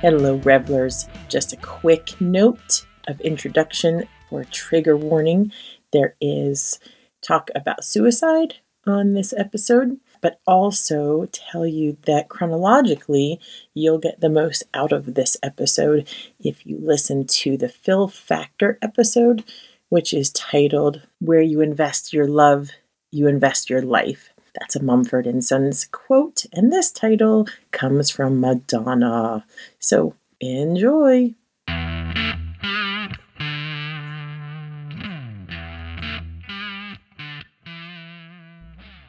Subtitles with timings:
[0.00, 1.06] Hello, revelers.
[1.28, 5.52] Just a quick note of introduction for trigger warning.
[5.92, 6.80] There is
[7.20, 8.54] talk about suicide
[8.86, 13.40] on this episode, but also tell you that chronologically,
[13.74, 16.08] you'll get the most out of this episode
[16.42, 19.44] if you listen to the Phil Factor episode,
[19.90, 22.70] which is titled Where You Invest Your Love,
[23.10, 24.30] You Invest Your Life.
[24.58, 29.44] That's a Mumford and Sons quote, and this title comes from Madonna.
[29.78, 31.34] So enjoy.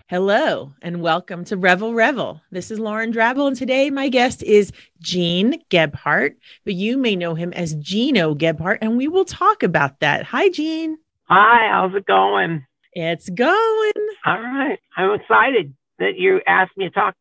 [0.08, 2.42] Hello and welcome to Revel Revel.
[2.52, 6.36] This is Lauren Drabble, and today my guest is Gene Gebhart,
[6.66, 10.26] but you may know him as Gino Gebhart, and we will talk about that.
[10.26, 10.98] Hi, Gene.
[11.30, 12.66] Hi, how's it going?
[12.94, 13.92] It's going.
[14.26, 14.80] All right.
[14.98, 17.16] I'm excited that you asked me to talk.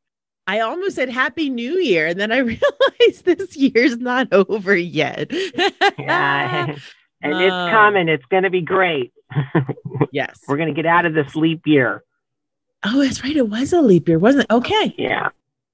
[0.47, 5.31] I almost said Happy New Year, and then I realized this year's not over yet.
[5.99, 6.77] yeah.
[7.23, 8.09] And it's um, coming.
[8.09, 9.13] It's going to be great.
[10.11, 10.41] yes.
[10.49, 12.03] We're going to get out of this leap year.
[12.83, 13.37] Oh, that's right.
[13.37, 14.51] It was a leap year, wasn't it?
[14.51, 14.95] Okay.
[14.97, 15.29] Yeah.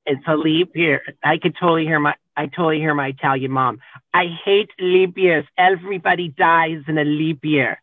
[0.07, 1.03] It's a leap year.
[1.23, 3.79] I could totally hear my I totally hear my Italian mom.
[4.13, 5.45] I hate leap years.
[5.57, 7.81] Everybody dies in a leap year.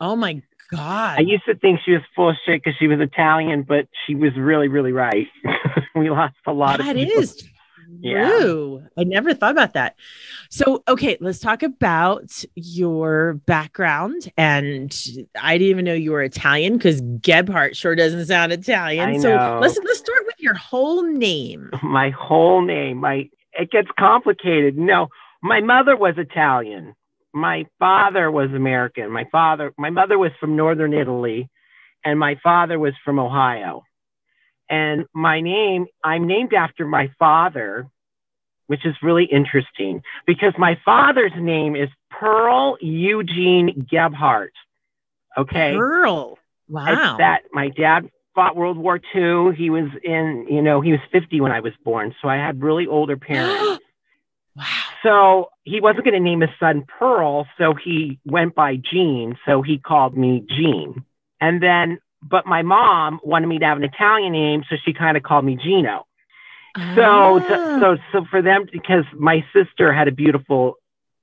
[0.00, 1.18] Oh my God.
[1.18, 4.14] I used to think she was full of shit because she was Italian, but she
[4.14, 5.26] was really, really right.
[5.94, 7.48] we lost a lot that of That is true.
[8.00, 8.88] Yeah.
[8.96, 9.96] I never thought about that.
[10.50, 14.32] So, okay, let's talk about your background.
[14.36, 14.98] And
[15.40, 19.20] I didn't even know you were Italian because Gebhardt sure doesn't sound Italian.
[19.20, 21.70] So let's let's start with your whole name.
[21.82, 22.98] My whole name.
[22.98, 24.78] My it gets complicated.
[24.78, 25.08] No,
[25.42, 26.94] my mother was Italian
[27.32, 29.10] my father was American.
[29.10, 31.48] My father, my mother was from northern Italy,
[32.04, 33.84] and my father was from Ohio.
[34.68, 37.88] And my name, I'm named after my father,
[38.66, 44.54] which is really interesting because my father's name is Pearl Eugene Gebhardt.
[45.36, 45.74] Okay.
[45.76, 46.38] Pearl.
[46.68, 46.86] Wow.
[46.88, 49.54] It's that my dad fought World War II.
[49.54, 52.14] He was in, you know, he was 50 when I was born.
[52.22, 53.82] So I had really older parents.
[54.56, 54.64] Wow.
[55.02, 59.36] So he wasn't going to name his son Pearl, so he went by Gene.
[59.46, 61.04] So he called me Gene.
[61.40, 65.16] And then, but my mom wanted me to have an Italian name, so she kind
[65.16, 66.06] of called me Gino.
[66.76, 66.92] Ah.
[66.94, 70.74] So, to, so, so for them, because my sister had a beautiful,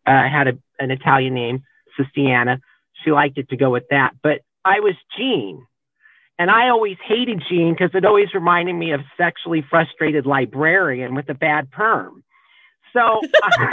[0.05, 1.63] uh, had a, an Italian name,
[1.97, 2.59] Sistiana.
[3.03, 4.11] She liked it to go with that.
[4.21, 5.65] But I was Gene.
[6.37, 11.29] And I always hated Gene because it always reminded me of sexually frustrated librarian with
[11.29, 12.23] a bad perm.
[12.93, 13.49] So, uh,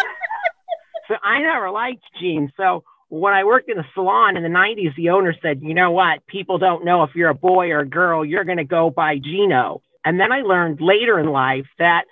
[1.09, 2.51] so I never liked jeans.
[2.57, 5.91] So when I worked in a salon in the 90s, the owner said, you know
[5.91, 6.27] what?
[6.27, 8.25] People don't know if you're a boy or a girl.
[8.25, 9.83] You're going to go by Gino.
[10.05, 12.05] And then I learned later in life that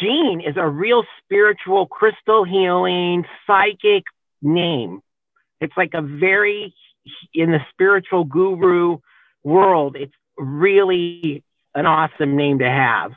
[0.00, 4.04] Gene is a real spiritual, crystal healing, psychic
[4.40, 5.00] name.
[5.60, 6.74] It's like a very,
[7.34, 8.98] in the spiritual guru
[9.44, 13.12] world, it's really an awesome name to have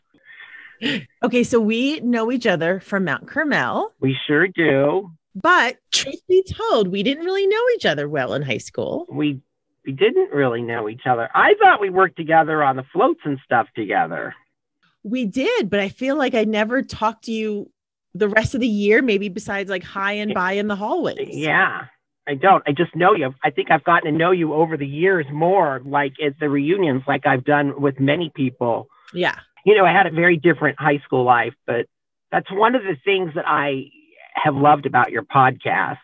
[1.23, 3.93] okay, so we know each other from Mount Carmel.
[3.99, 5.11] We sure do.
[5.35, 9.05] But truth be told, we didn't really know each other well in high school.
[9.09, 9.41] We
[9.85, 11.29] we didn't really know each other.
[11.35, 14.33] I thought we worked together on the floats and stuff together.
[15.03, 17.69] We did, but I feel like I never talked to you
[18.15, 21.29] the rest of the year, maybe besides like hi and bye in the hallways.
[21.31, 21.85] Yeah.
[22.27, 22.63] I don't.
[22.65, 23.35] I just know you.
[23.43, 27.03] I think I've gotten to know you over the years more, like at the reunions,
[27.07, 28.87] like I've done with many people.
[29.13, 31.87] Yeah you know, I had a very different high school life, but
[32.31, 33.89] that's one of the things that I
[34.35, 35.97] have loved about your podcast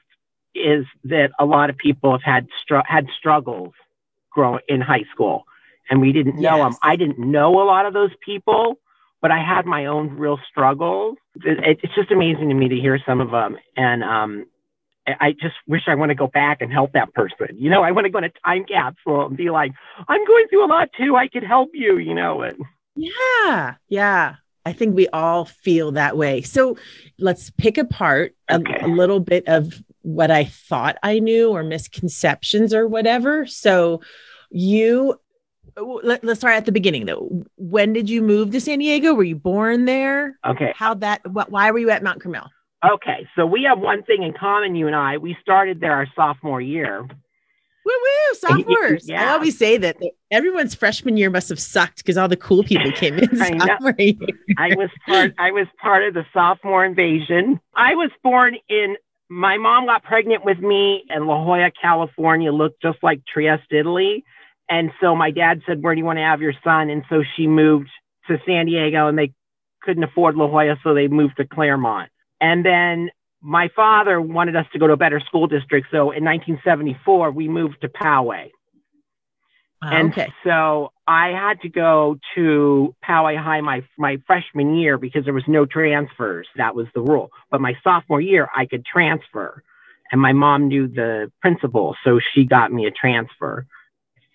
[0.55, 3.73] is that a lot of people have had str- had struggles
[4.31, 5.45] growing in high school,
[5.89, 6.73] and we didn't know yes.
[6.73, 6.79] them.
[6.81, 8.79] I didn't know a lot of those people,
[9.21, 11.17] but I had my own real struggles.
[11.35, 14.45] It, it's just amazing to me to hear some of them, and um,
[15.07, 17.47] I just wish I want to go back and help that person.
[17.57, 19.71] You know, I want to go in a time capsule and be like,
[20.07, 21.15] I'm going through a lot too.
[21.15, 21.97] I could help you.
[21.97, 22.57] You know, and
[22.95, 23.75] yeah.
[23.89, 24.35] Yeah.
[24.65, 26.41] I think we all feel that way.
[26.41, 26.77] So
[27.17, 28.79] let's pick apart okay.
[28.81, 33.47] a, a, little bit of what I thought I knew or misconceptions or whatever.
[33.47, 34.01] So
[34.51, 35.19] you
[35.77, 37.43] let, us start at the beginning though.
[37.57, 39.13] When did you move to San Diego?
[39.13, 40.37] Were you born there?
[40.45, 40.73] Okay.
[40.75, 42.49] How that what why were you at Mount Carmel?
[42.85, 43.27] Okay.
[43.35, 45.17] So we have one thing in common, you and I.
[45.17, 47.07] We started there our sophomore year.
[47.85, 49.09] Woo woo, sophomores.
[49.09, 49.29] Yeah.
[49.29, 49.97] I always say that
[50.29, 53.29] everyone's freshman year must have sucked because all the cool people came in.
[53.41, 53.77] I,
[54.57, 57.59] I was part I was part of the sophomore invasion.
[57.75, 58.97] I was born in
[59.31, 64.25] my mom got pregnant with me in La Jolla, California, looked just like Trieste, Italy.
[64.69, 66.89] And so my dad said, Where do you want to have your son?
[66.89, 67.89] And so she moved
[68.27, 69.33] to San Diego and they
[69.81, 72.09] couldn't afford La Jolla, so they moved to Claremont.
[72.39, 73.09] And then
[73.41, 75.87] my father wanted us to go to a better school district.
[75.91, 78.49] So in 1974, we moved to Poway.
[79.83, 80.31] Ah, and okay.
[80.43, 85.43] so I had to go to Poway High my my freshman year because there was
[85.47, 86.47] no transfers.
[86.55, 87.31] That was the rule.
[87.49, 89.63] But my sophomore year, I could transfer,
[90.11, 93.65] and my mom knew the principal, so she got me a transfer.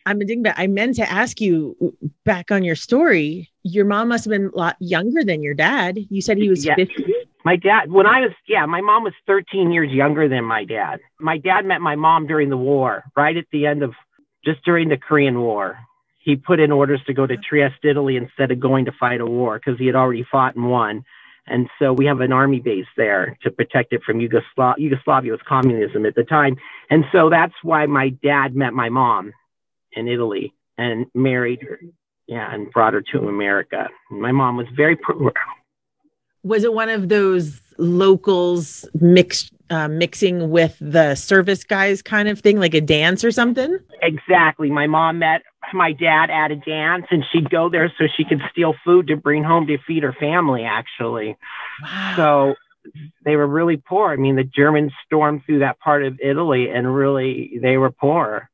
[0.04, 0.54] I'm a dingbat.
[0.56, 1.76] I meant to ask you
[2.24, 3.50] back on your story.
[3.62, 5.98] Your mom must have been a lot younger than your dad.
[6.10, 6.76] You said he was Yeah.
[6.76, 7.04] 50.
[7.46, 10.98] My dad, when I was, yeah, my mom was 13 years younger than my dad.
[11.20, 13.94] My dad met my mom during the war, right at the end of,
[14.44, 15.78] just during the Korean War.
[16.25, 19.26] He put in orders to go to Trieste, Italy instead of going to fight a
[19.26, 21.04] war because he had already fought and won.
[21.46, 24.82] And so we have an army base there to protect it from Yugoslavia.
[24.82, 26.56] Yugoslavia was communism at the time.
[26.90, 29.32] And so that's why my dad met my mom
[29.92, 31.78] in Italy and married her.
[32.26, 33.87] Yeah, and brought her to America.
[34.10, 35.32] My mom was very poor.
[36.46, 42.38] Was it one of those locals mixed uh, mixing with the service guys kind of
[42.38, 43.78] thing, like a dance or something?
[44.00, 44.70] Exactly.
[44.70, 45.43] My mom met
[45.75, 49.16] my dad at a dance and she'd go there so she could steal food to
[49.16, 51.37] bring home to feed her family, actually.
[51.82, 52.14] Wow.
[52.16, 52.54] So
[53.25, 54.12] they were really poor.
[54.12, 58.49] I mean, the Germans stormed through that part of Italy and really they were poor.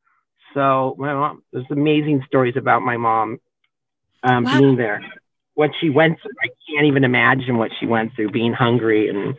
[0.54, 3.38] So my mom, there's amazing stories about my mom
[4.22, 4.58] um, Wow.
[4.58, 5.02] being there.
[5.54, 9.34] What she went through, I can't even imagine what she went through being hungry and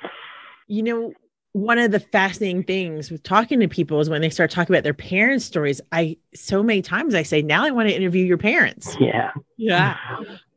[0.68, 1.14] you know,
[1.52, 4.84] one of the fascinating things with talking to people is when they start talking about
[4.84, 5.82] their parents' stories.
[5.92, 8.96] I so many times I say, now I want to interview your parents.
[9.00, 9.32] yeah.
[9.58, 9.96] Yeah.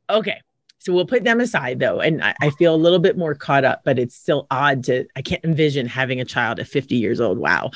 [0.09, 0.41] Okay.
[0.79, 2.01] So we'll put them aside though.
[2.01, 5.05] And I, I feel a little bit more caught up, but it's still odd to,
[5.17, 7.39] I can't envision having a child at 50 years old.
[7.39, 7.73] Wow.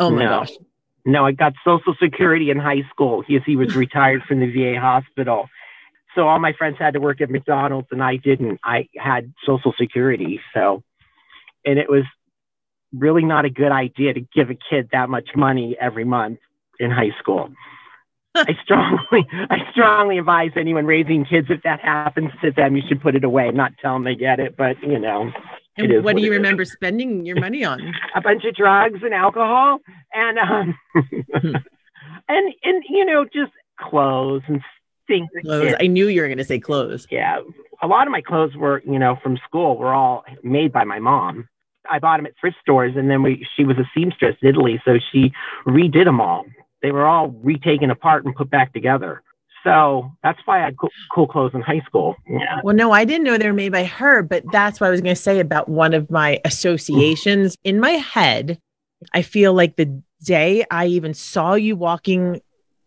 [0.00, 0.30] Oh my No.
[0.40, 0.50] gosh.
[1.06, 3.22] No, I got Social Security in high school.
[3.26, 5.48] He, he was retired from the VA hospital.
[6.18, 8.58] So all my friends had to work at McDonald's and I didn't.
[8.64, 10.40] I had Social Security.
[10.52, 10.82] So,
[11.64, 12.02] and it was
[12.92, 16.40] really not a good idea to give a kid that much money every month
[16.80, 17.50] in high school.
[18.34, 23.00] I strongly, I strongly advise anyone raising kids if that happens to them, you should
[23.00, 23.52] put it away.
[23.52, 25.30] Not tell them they get it, but you know,
[25.76, 26.38] And is what do you it is.
[26.38, 27.94] remember spending your money on?
[28.16, 29.78] a bunch of drugs and alcohol
[30.12, 30.78] and um
[32.28, 34.60] and and you know just clothes and
[35.08, 35.74] things Clothes.
[35.80, 37.06] I knew you were going to say clothes.
[37.10, 37.40] yeah.
[37.82, 41.00] A lot of my clothes were you know from school were all made by my
[41.00, 41.48] mom.
[41.90, 44.80] I bought them at thrift stores and then we she was a seamstress in italy
[44.84, 45.32] so she
[45.66, 46.44] redid them all.
[46.82, 49.22] They were all retaken apart and put back together.
[49.64, 52.14] So that's why i had cool, cool clothes in high school.
[52.28, 52.60] Yeah.
[52.62, 55.00] Well, no, I didn't know they were made by her, but that's what I was
[55.00, 57.56] going to say about one of my associations.
[57.64, 58.58] In my head.
[59.12, 62.40] I feel like the day I even saw you walking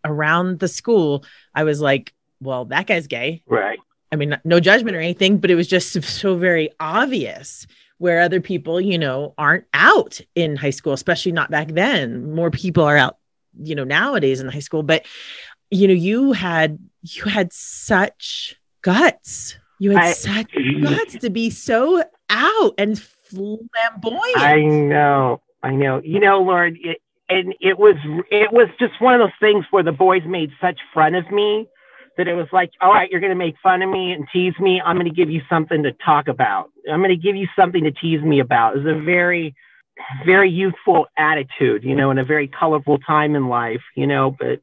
[0.03, 1.24] around the school,
[1.56, 3.44] I was like, well, that guy's gay.
[3.48, 3.80] right
[4.12, 7.65] I mean, no judgment or anything, but it was just so very obvious
[7.98, 12.33] where other people, you know, aren't out in high school, especially not back then.
[12.33, 13.18] More people are out,
[13.62, 15.06] you know, nowadays in high school, but
[15.69, 19.56] you know, you had you had such guts.
[19.80, 20.51] You had I- such
[20.83, 24.38] guts to be so out and flamboyant.
[24.38, 26.01] I know, I know.
[26.03, 27.95] You know, Lord, it, and it was
[28.29, 31.67] it was just one of those things where the boys made such fun of me
[32.17, 34.53] that it was like, all right, you're going to make fun of me and tease
[34.59, 34.81] me.
[34.81, 36.69] I'm going to give you something to talk about.
[36.91, 38.75] I'm going to give you something to tease me about.
[38.75, 39.55] It was a very,
[40.25, 44.35] very youthful attitude, you know, in a very colorful time in life, you know.
[44.38, 44.59] But,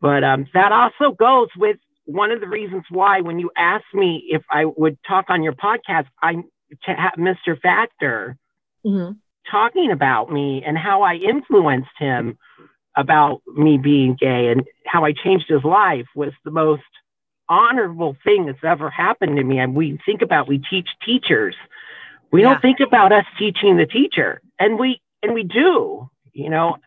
[0.00, 4.24] but um, that also goes with one of the reasons why when you asked me
[4.30, 6.34] if I would talk on your podcast, I
[6.84, 7.58] to have Mr.
[7.60, 8.36] Factor
[8.84, 9.16] Mhm.
[9.50, 12.38] Talking about me and how I influenced him
[12.96, 16.82] about me being gay and how I changed his life was the most
[17.48, 19.58] honorable thing that's ever happened to me.
[19.58, 21.54] And we think about we teach teachers.
[22.30, 22.50] We Yeah.
[22.50, 24.40] don't think about us teaching the teacher.
[24.58, 26.78] And we and we do, you know.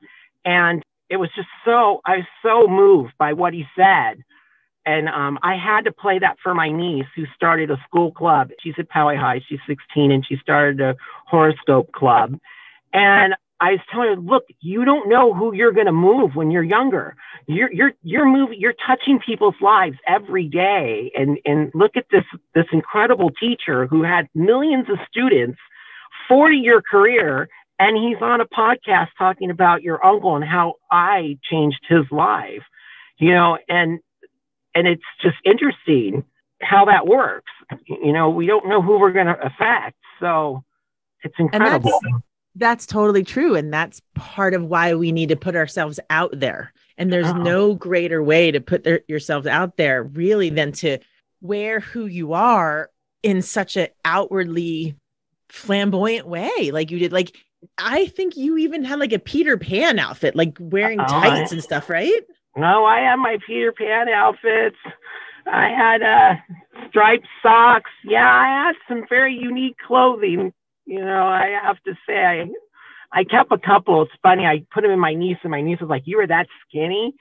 [0.46, 4.24] And it was just so I was so moved by what he said.
[4.86, 8.50] And um, I had to play that for my niece who started a school club.
[8.62, 9.42] She's at Poway High.
[9.48, 10.96] She's 16 and she started a
[11.28, 12.40] horoscope club.
[12.94, 16.50] And I was telling her, look, you don't know who you're going to move when
[16.50, 17.16] you're younger.
[17.48, 18.60] You're you're you're moving.
[18.60, 21.12] You're touching people's lives every day.
[21.16, 22.24] And and look at this
[22.56, 25.60] this incredible teacher who had millions of students,
[26.28, 31.38] 40 year career, and he's on a podcast talking about your uncle and how I
[31.50, 32.64] changed his life.
[33.20, 34.00] You know, and
[34.76, 36.24] and it's just interesting
[36.62, 37.52] how that works.
[37.88, 40.64] You know, we don't know who we're going to affect, so
[41.24, 42.00] it's incredible.
[42.04, 42.24] that's
[42.56, 46.74] that's totally true and that's part of why we need to put ourselves out there
[46.98, 47.38] and there's Oh.
[47.38, 50.98] no greater way to put their, yourselves out there really than to
[51.40, 52.90] wear who you are
[53.24, 54.96] in such an outwardly
[55.48, 57.38] flamboyant way like you did like
[57.78, 61.62] I think you even had like a Peter Pan outfit, like wearing oh, tights and
[61.62, 62.22] stuff, right?
[62.56, 64.78] No, I had my Peter Pan outfits.
[65.48, 66.36] I had uh,
[66.90, 67.90] striped socks.
[68.04, 70.54] Yeah, I had some very unique clothing.
[70.86, 72.50] You know, I have to say, I,
[73.12, 74.02] I kept a couple.
[74.04, 74.46] It's funny.
[74.46, 77.14] I put them in my niece, and my niece was like, "You were that skinny."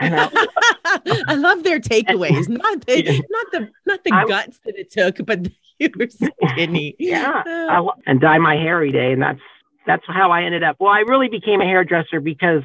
[0.00, 0.48] I,
[1.28, 2.48] I, love their takeaways.
[2.48, 5.46] Not the not the not the I'm, guts that it took, but
[5.78, 6.96] you were skinny.
[6.98, 9.40] Yeah, I, and dye my hair every day, and that's
[9.86, 10.76] that's how I ended up.
[10.80, 12.62] Well, I really became a hairdresser because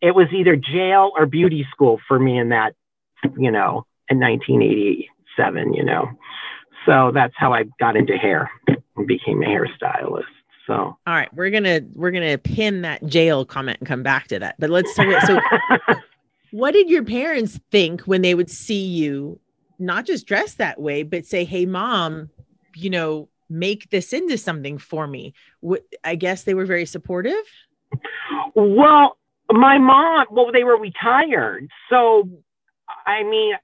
[0.00, 2.74] it was either jail or beauty school for me in that,
[3.36, 6.08] you know, in 1987, you know.
[6.84, 8.50] So that's how I got into hair
[8.96, 10.24] and became a hairstylist.
[10.66, 14.38] So all right, we're gonna we're gonna pin that jail comment and come back to
[14.40, 14.56] that.
[14.58, 15.40] But let's talk about so
[16.50, 19.38] what did your parents think when they would see you
[19.78, 22.30] not just dress that way, but say, Hey mom,
[22.74, 25.34] you know, make this into something for me?
[26.02, 27.34] I guess they were very supportive.
[28.54, 29.16] Well,
[29.50, 31.68] my mom, well, they were retired.
[31.90, 32.28] So,
[33.06, 33.54] I mean,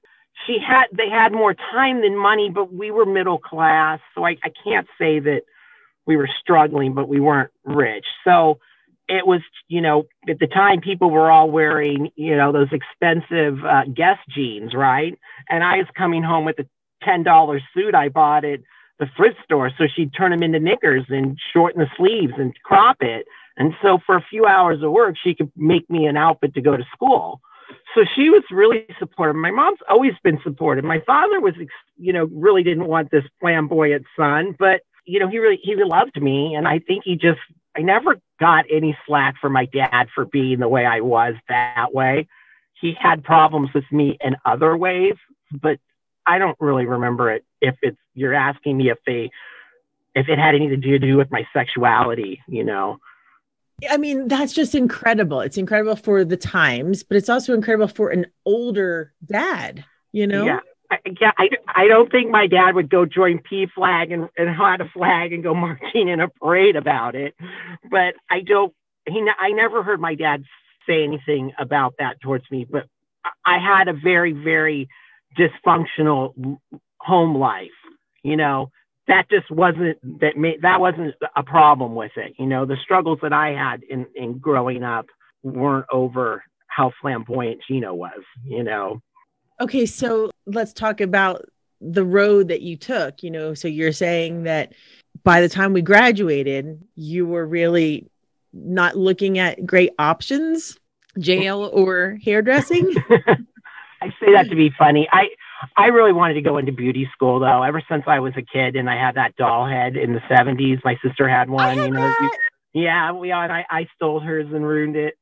[0.45, 3.99] she had, they had more time than money, but we were middle class.
[4.15, 5.41] So I, I can't say that
[6.05, 8.05] we were struggling, but we weren't rich.
[8.23, 8.59] So
[9.07, 13.63] it was, you know, at the time people were all wearing, you know, those expensive
[13.65, 15.17] uh, Guess jeans, right?
[15.49, 16.67] And I was coming home with a
[17.05, 18.61] $10 suit I bought at
[18.99, 19.71] the thrift store.
[19.77, 23.25] So she'd turn them into knickers and shorten the sleeves and crop it.
[23.57, 26.61] And so for a few hours of work, she could make me an outfit to
[26.61, 27.41] go to school.
[27.95, 29.35] So she was really supportive.
[29.35, 30.83] My mom's always been supportive.
[30.83, 31.53] My father was,
[31.97, 36.21] you know, really didn't want this flamboyant son, but you know, he really he loved
[36.21, 37.39] me, and I think he just
[37.75, 41.93] I never got any slack for my dad for being the way I was that
[41.93, 42.27] way.
[42.79, 45.15] He had problems with me in other ways,
[45.51, 45.79] but
[46.25, 47.43] I don't really remember it.
[47.61, 49.29] If it's you're asking me if they
[50.15, 52.99] if it had anything to do with my sexuality, you know.
[53.89, 55.41] I mean, that's just incredible.
[55.41, 60.45] It's incredible for the times, but it's also incredible for an older dad, you know?
[60.45, 60.59] Yeah.
[60.91, 64.81] I, yeah, I, I don't think my dad would go join PFLAG and, and had
[64.81, 67.33] a flag and go marching in a parade about it.
[67.89, 68.73] But I don't,
[69.07, 70.43] he, I never heard my dad
[70.87, 72.65] say anything about that towards me.
[72.69, 72.85] But
[73.45, 74.87] I had a very, very
[75.37, 76.59] dysfunctional
[76.99, 77.69] home life,
[78.23, 78.69] you know,
[79.07, 82.33] that just wasn't that made that wasn't a problem with it.
[82.37, 85.07] You know, the struggles that I had in in growing up
[85.43, 88.21] weren't over how flamboyant Gino was.
[88.45, 89.01] You know.
[89.59, 91.45] Okay, so let's talk about
[91.79, 93.23] the road that you took.
[93.23, 94.73] You know, so you're saying that
[95.23, 98.07] by the time we graduated, you were really
[98.53, 100.77] not looking at great options,
[101.19, 102.93] jail or hairdressing.
[104.01, 105.07] I say that to be funny.
[105.11, 105.27] I
[105.75, 107.63] I really wanted to go into beauty school though.
[107.63, 110.79] Ever since I was a kid, and I had that doll head in the '70s.
[110.83, 111.77] My sister had one.
[111.77, 112.37] you know, that.
[112.73, 113.41] yeah, we all.
[113.41, 115.15] I I stole hers and ruined it.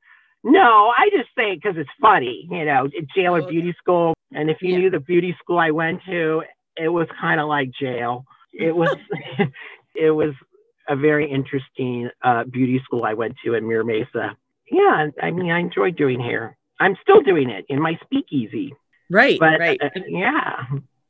[0.43, 2.47] No, I just say it because it's funny.
[2.49, 4.13] You know, jail or beauty school.
[4.33, 4.77] And if you yeah.
[4.79, 6.43] knew the beauty school I went to,
[6.77, 8.25] it was kind of like jail.
[8.53, 8.95] It was.
[9.95, 10.33] it was
[10.87, 14.35] a very interesting uh, beauty school I went to in Mira Mesa.
[14.69, 16.57] Yeah, I mean, I enjoyed doing hair.
[16.79, 18.73] I'm still doing it in my speakeasy.
[19.11, 19.39] Right.
[19.39, 19.79] But, right.
[19.81, 20.63] Uh, yeah.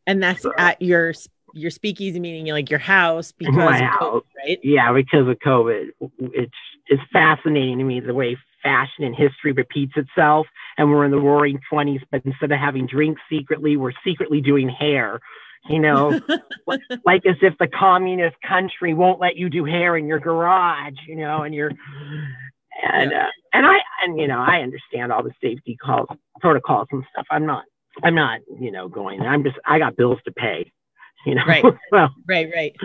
[0.08, 1.13] And that's so, at your
[1.53, 4.00] your speakeasy meaning like your house because house.
[4.01, 4.60] COVID, right?
[4.63, 5.89] Yeah, because of COVID.
[6.20, 6.51] It's
[6.88, 10.48] it's fascinating to me the way fashion and history repeats itself.
[10.77, 14.70] And we're in the roaring twenties, but instead of having drinks secretly, we're secretly doing
[14.70, 15.20] hair.
[15.70, 16.20] You know,
[17.05, 21.17] like as if the communist country won't let you do hair in your garage, you
[21.17, 21.72] know, and you're
[22.81, 23.25] and yeah.
[23.25, 26.08] uh, and I and you know I understand all the safety calls
[26.39, 27.27] protocols and stuff.
[27.29, 27.65] I'm not
[28.03, 29.21] I'm not, you know, going.
[29.21, 30.71] I'm just I got bills to pay.
[31.25, 31.43] You know.
[31.45, 31.63] Right.
[31.91, 32.75] well, right, right.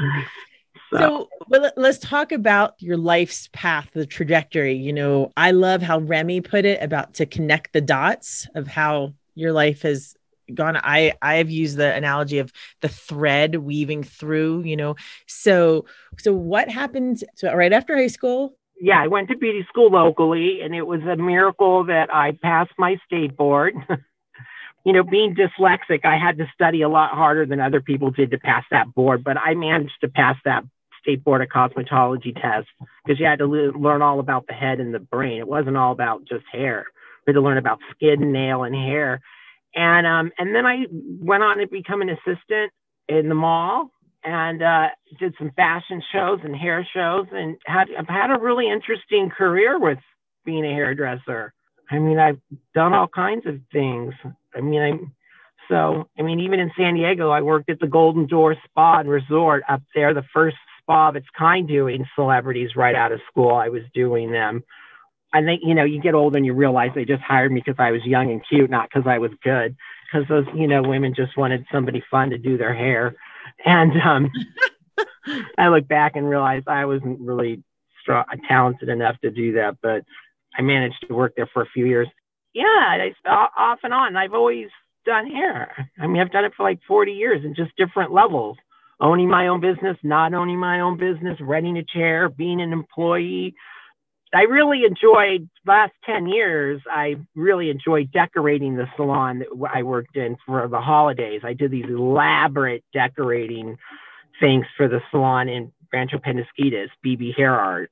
[0.92, 4.74] So, so well, let's talk about your life's path, the trajectory.
[4.74, 9.14] You know, I love how Remy put it about to connect the dots of how
[9.34, 10.16] your life has
[10.54, 10.76] gone.
[10.76, 14.62] I I've used the analogy of the thread weaving through.
[14.62, 14.96] You know,
[15.26, 15.86] so
[16.18, 17.24] so what happened?
[17.34, 21.00] So right after high school, yeah, I went to beauty school locally, and it was
[21.02, 23.74] a miracle that I passed my state board.
[24.86, 28.30] you know, being dyslexic, I had to study a lot harder than other people did
[28.30, 30.62] to pass that board, but I managed to pass that
[31.02, 32.68] state board of cosmetology test
[33.04, 35.40] because you had to le- learn all about the head and the brain.
[35.40, 36.86] It wasn't all about just hair.
[37.26, 39.20] We had to learn about skin, nail, and hair.
[39.74, 42.70] And um, and then I went on to become an assistant
[43.08, 43.90] in the mall
[44.22, 44.88] and uh,
[45.18, 49.80] did some fashion shows and hair shows and had I've had a really interesting career
[49.80, 49.98] with
[50.44, 51.52] being a hairdresser.
[51.90, 52.40] I mean, I've
[52.74, 54.14] done all kinds of things.
[54.56, 55.12] I mean, I'm
[55.68, 59.08] so, I mean, even in San Diego, I worked at the Golden Door Spa and
[59.08, 63.54] Resort up there, the first spa of its kind doing celebrities right out of school.
[63.54, 64.62] I was doing them.
[65.32, 67.80] I think, you know, you get older and you realize they just hired me because
[67.80, 69.76] I was young and cute, not because I was good.
[70.06, 73.16] Because those, you know, women just wanted somebody fun to do their hair.
[73.64, 74.30] And um,
[75.58, 77.64] I look back and realize I wasn't really
[78.00, 80.04] strong, talented enough to do that, but
[80.56, 82.08] I managed to work there for a few years.
[82.56, 84.16] Yeah, off and on.
[84.16, 84.68] I've always
[85.04, 85.90] done hair.
[86.00, 88.56] I mean, I've done it for like 40 years in just different levels.
[88.98, 93.54] Owning my own business, not owning my own business, renting a chair, being an employee.
[94.32, 96.80] I really enjoyed last 10 years.
[96.90, 101.42] I really enjoyed decorating the salon that I worked in for the holidays.
[101.44, 103.76] I did these elaborate decorating
[104.40, 107.90] things for the salon in Rancho Penasquitos, BB Hair Art.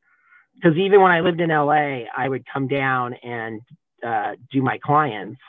[0.55, 3.61] Because even when I lived in LA, I would come down and
[4.05, 5.41] uh, do my clients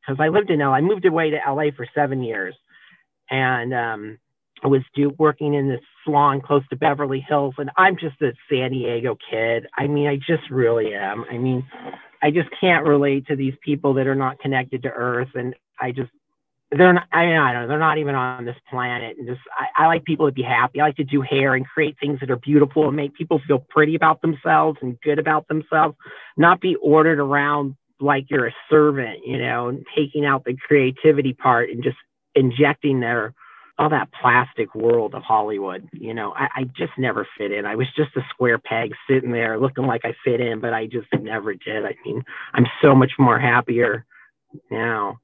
[0.00, 0.72] because I lived in LA.
[0.72, 2.54] I moved away to LA for seven years,
[3.30, 4.18] and um,
[4.62, 8.32] I was do, working in this salon close to Beverly Hills, and I'm just a
[8.50, 9.66] San Diego kid.
[9.76, 11.24] I mean, I just really am.
[11.30, 11.66] I mean,
[12.22, 15.92] I just can't relate to these people that are not connected to Earth, and I
[15.92, 16.10] just
[16.76, 19.18] they're not, I mean, I don't know, they're not even on this planet.
[19.18, 20.80] And just, I, I like people to be happy.
[20.80, 23.58] I like to do hair and create things that are beautiful and make people feel
[23.58, 25.96] pretty about themselves and good about themselves,
[26.36, 31.32] not be ordered around like you're a servant, you know, and taking out the creativity
[31.32, 31.96] part and just
[32.34, 33.34] injecting their
[33.78, 35.88] all that plastic world of Hollywood.
[35.92, 37.64] You know, I, I just never fit in.
[37.64, 40.86] I was just a square peg sitting there looking like I fit in, but I
[40.86, 41.84] just never did.
[41.84, 44.04] I mean, I'm so much more happier
[44.70, 45.18] now.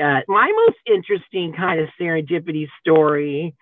[0.00, 3.54] Uh, my most interesting kind of serendipity story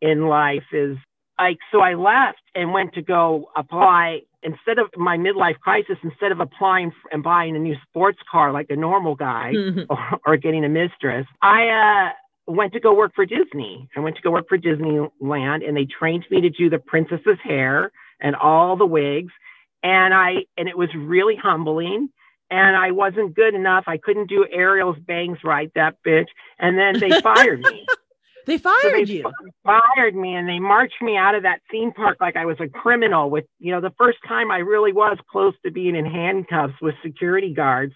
[0.00, 0.96] in life is
[1.38, 6.32] like, so I left and went to go apply instead of my midlife crisis, instead
[6.32, 9.52] of applying and buying a new sports car like a normal guy
[9.90, 13.88] or, or, getting a mistress, I uh, went to go work for Disney.
[13.96, 17.38] I went to go work for Disneyland, and they trained me to do the princess's
[17.42, 19.32] hair and all the wigs,
[19.82, 22.10] and I and it was really humbling.
[22.50, 23.84] And I wasn't good enough.
[23.86, 26.28] I couldn't do Ariel's bangs right, that bitch.
[26.58, 27.84] And then they fired me.
[28.48, 29.30] They fired so they you.
[29.62, 32.66] Fired me and they marched me out of that theme park like I was a
[32.66, 36.72] criminal with, you know, the first time I really was close to being in handcuffs
[36.80, 37.92] with security guards,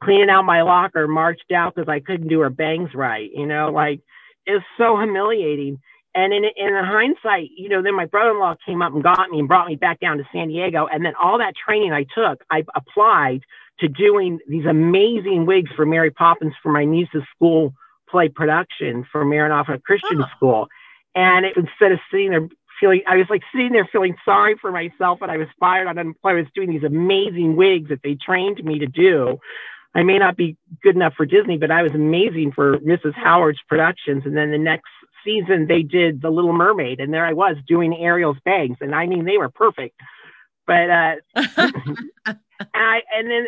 [0.00, 3.28] cleaning out my locker, marched out because I couldn't do her bangs right.
[3.34, 4.00] You know, like
[4.46, 5.80] it's so humiliating.
[6.14, 9.48] And in, in hindsight, you know, then my brother-in-law came up and got me and
[9.48, 10.86] brought me back down to San Diego.
[10.86, 13.40] And then all that training I took, I applied
[13.80, 17.74] to doing these amazing wigs for Mary Poppins for my niece's school
[18.08, 20.26] play production for Maranoff Maranatha Christian oh.
[20.36, 20.68] School.
[21.14, 24.70] And it, instead of sitting there feeling, I was like sitting there feeling sorry for
[24.70, 26.38] myself, and I was fired on unemployment.
[26.38, 29.38] I was doing these amazing wigs that they trained me to do.
[29.94, 33.14] I may not be good enough for Disney, but I was amazing for Mrs.
[33.14, 34.24] Howard's productions.
[34.26, 34.90] And then the next
[35.24, 39.06] season, they did The Little Mermaid, and there I was doing Ariel's bangs, and I
[39.06, 39.98] mean they were perfect.
[40.66, 42.38] But uh, and
[42.74, 43.46] I and then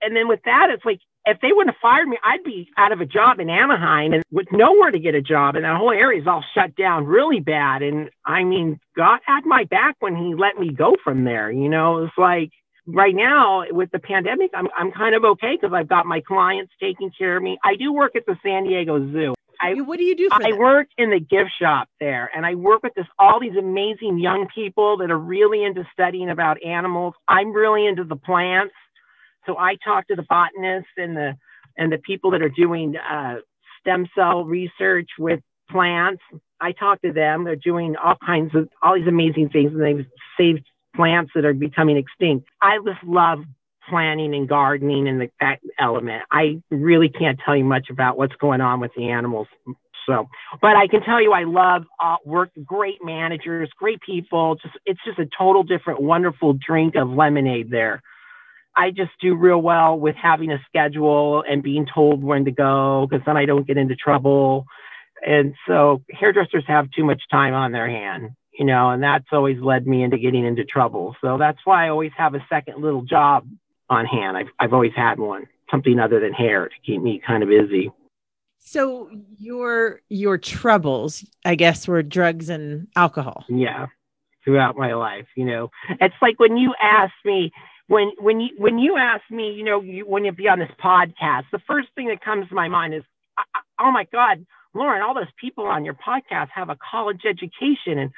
[0.00, 2.92] and then with that, it's like if they wouldn't have fired me, I'd be out
[2.92, 5.54] of a job in Anaheim and with nowhere to get a job.
[5.56, 7.82] And that whole area is all shut down really bad.
[7.82, 11.50] And I mean, God had my back when he let me go from there.
[11.50, 12.50] You know, it's like
[12.86, 16.72] right now with the pandemic, I'm, I'm kind of okay because I've got my clients
[16.80, 17.58] taking care of me.
[17.64, 19.34] I do work at the San Diego Zoo.
[19.60, 20.28] I, what do you do?
[20.32, 20.58] I that?
[20.58, 24.46] work in the gift shop there, and I work with this all these amazing young
[24.54, 27.12] people that are really into studying about animals.
[27.28, 28.72] I'm really into the plants,
[29.46, 31.36] so I talk to the botanists and the
[31.76, 33.36] and the people that are doing uh,
[33.80, 36.22] stem cell research with plants.
[36.60, 37.44] I talk to them.
[37.44, 40.06] They're doing all kinds of all these amazing things, and they've
[40.38, 42.46] saved plants that are becoming extinct.
[42.60, 43.40] I just love
[43.88, 46.22] planting and gardening and the, that element.
[46.30, 49.48] I really can't tell you much about what's going on with the animals.
[50.06, 50.28] So,
[50.60, 52.50] but I can tell you, I love uh, work.
[52.64, 54.56] Great managers, great people.
[54.56, 58.02] Just it's just a total different, wonderful drink of lemonade there.
[58.76, 63.06] I just do real well with having a schedule and being told when to go
[63.08, 64.66] because then I don't get into trouble.
[65.26, 69.58] And so hairdressers have too much time on their hand, you know, and that's always
[69.60, 71.16] led me into getting into trouble.
[71.20, 73.46] So that's why I always have a second little job
[73.90, 74.36] on hand.
[74.36, 77.90] I've, I've always had one, something other than hair to keep me kind of busy.
[78.62, 83.44] So your your troubles, I guess, were drugs and alcohol.
[83.48, 83.86] Yeah,
[84.44, 85.26] throughout my life.
[85.34, 87.52] You know, it's like when you ask me,
[87.90, 90.70] when when you when you ask me, you know, you, when you be on this
[90.82, 93.02] podcast, the first thing that comes to my mind is,
[93.80, 98.12] oh my God, Lauren, all those people on your podcast have a college education, and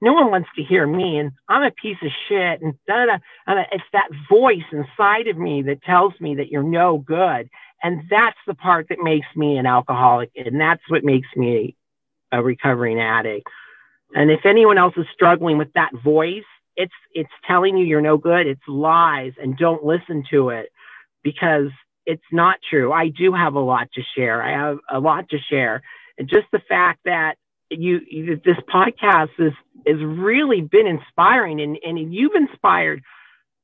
[0.00, 3.18] no one wants to hear me, and I'm a piece of shit, and da da.
[3.46, 7.48] And it's that voice inside of me that tells me that you're no good,
[7.84, 11.76] and that's the part that makes me an alcoholic, and that's what makes me
[12.32, 13.46] a recovering addict.
[14.12, 16.42] And if anyone else is struggling with that voice,
[16.76, 18.46] it's it's telling you you're no good.
[18.46, 20.70] It's lies, and don't listen to it
[21.22, 21.68] because
[22.06, 22.92] it's not true.
[22.92, 24.42] I do have a lot to share.
[24.42, 25.82] I have a lot to share,
[26.18, 27.36] and just the fact that
[27.70, 29.52] you, you this podcast is
[29.86, 33.02] has really been inspiring, and and you've inspired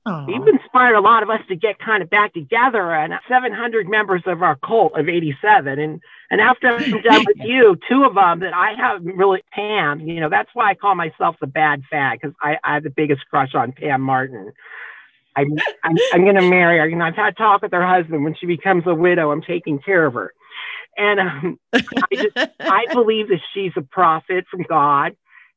[0.06, 0.28] Aww.
[0.28, 4.22] You've inspired a lot of us to get kind of back together and 700 members
[4.26, 5.78] of our cult of 87.
[5.78, 10.00] And, and after I'm done with you, two of them that I have really, Pam,
[10.00, 12.90] you know, that's why I call myself the bad fag because I, I have the
[12.90, 14.52] biggest crush on Pam Martin.
[15.36, 15.42] I,
[15.84, 16.88] I'm, I'm going to marry her.
[16.88, 18.24] You know, I've had talk with her husband.
[18.24, 20.32] When she becomes a widow, I'm taking care of her.
[20.96, 21.80] And um, I,
[22.14, 25.14] just, I believe that she's a prophet from God.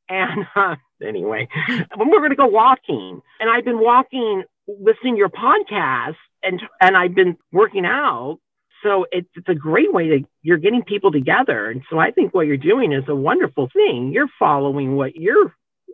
[0.09, 1.47] And uh, anyway,
[1.95, 6.61] when we're going to go walking, and I've been walking, listening to your podcast, and
[6.81, 8.39] and I've been working out.
[8.83, 12.33] So it's, it's a great way to you're getting people together, and so I think
[12.33, 14.11] what you're doing is a wonderful thing.
[14.11, 15.53] You're following what you're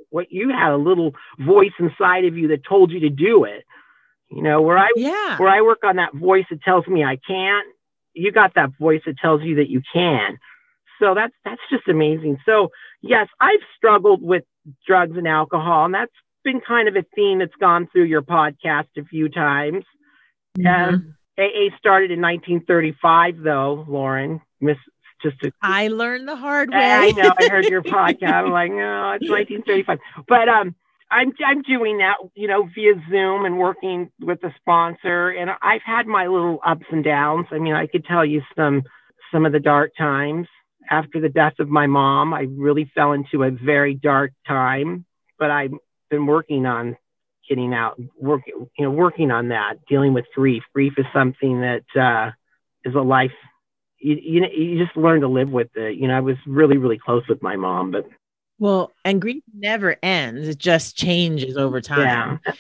[0.09, 3.63] what you had a little voice inside of you that told you to do it.
[4.29, 5.37] You know, where I yeah.
[5.37, 7.65] where I work on that voice that tells me I can't,
[8.13, 10.37] you got that voice that tells you that you can.
[10.99, 12.37] So that's that's just amazing.
[12.45, 12.69] So
[13.01, 14.43] yes, I've struggled with
[14.85, 16.11] drugs and alcohol, and that's
[16.43, 19.83] been kind of a theme that's gone through your podcast a few times.
[20.57, 21.09] Mm-hmm.
[21.37, 24.41] AA started in 1935, though, Lauren.
[24.59, 24.77] Miss,
[25.21, 26.77] just to, I learned the hard way.
[26.77, 27.31] I know.
[27.39, 28.45] I heard your podcast.
[28.45, 29.99] I'm like, no, it's 1935.
[30.27, 30.75] But um,
[31.11, 35.81] I'm I'm doing that, you know, via Zoom and working with a sponsor, and I've
[35.85, 37.47] had my little ups and downs.
[37.51, 38.83] I mean, I could tell you some
[39.31, 40.47] some of the dark times
[40.89, 45.05] after the death of my mom, I really fell into a very dark time,
[45.37, 45.73] but I've
[46.09, 46.97] been working on
[47.47, 50.63] getting out, working, you know, working on that, dealing with grief.
[50.73, 52.31] Grief is something that uh,
[52.83, 53.31] is a life.
[53.99, 55.97] You, you you just learn to live with it.
[55.97, 58.07] You know, I was really really close with my mom, but
[58.57, 60.47] well, and grief never ends.
[60.47, 62.39] It just changes over time.
[62.45, 62.53] Yeah.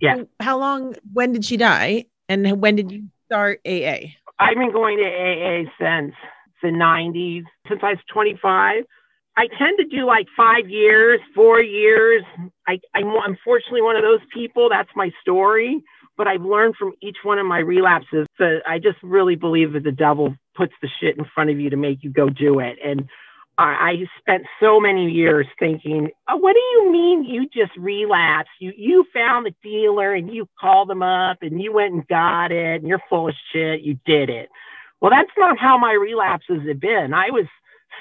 [0.00, 0.24] Yeah.
[0.40, 0.94] How long?
[1.12, 2.06] When did she die?
[2.28, 4.14] And when did you start AA?
[4.38, 6.14] I've been going to AA since
[6.62, 8.84] the 90s, since I was 25.
[9.36, 12.22] I tend to do like five years, four years.
[12.66, 14.68] I, I'm unfortunately one of those people.
[14.68, 15.82] That's my story.
[16.16, 19.84] But I've learned from each one of my relapses that I just really believe that
[19.84, 22.76] the devil puts the shit in front of you to make you go do it.
[22.84, 23.08] And
[23.62, 28.50] I spent so many years thinking, oh, what do you mean you just relapsed?
[28.58, 32.52] You you found the dealer and you called them up and you went and got
[32.52, 33.82] it and you're full of shit.
[33.82, 34.48] You did it.
[35.00, 37.14] Well, that's not how my relapses have been.
[37.14, 37.46] I was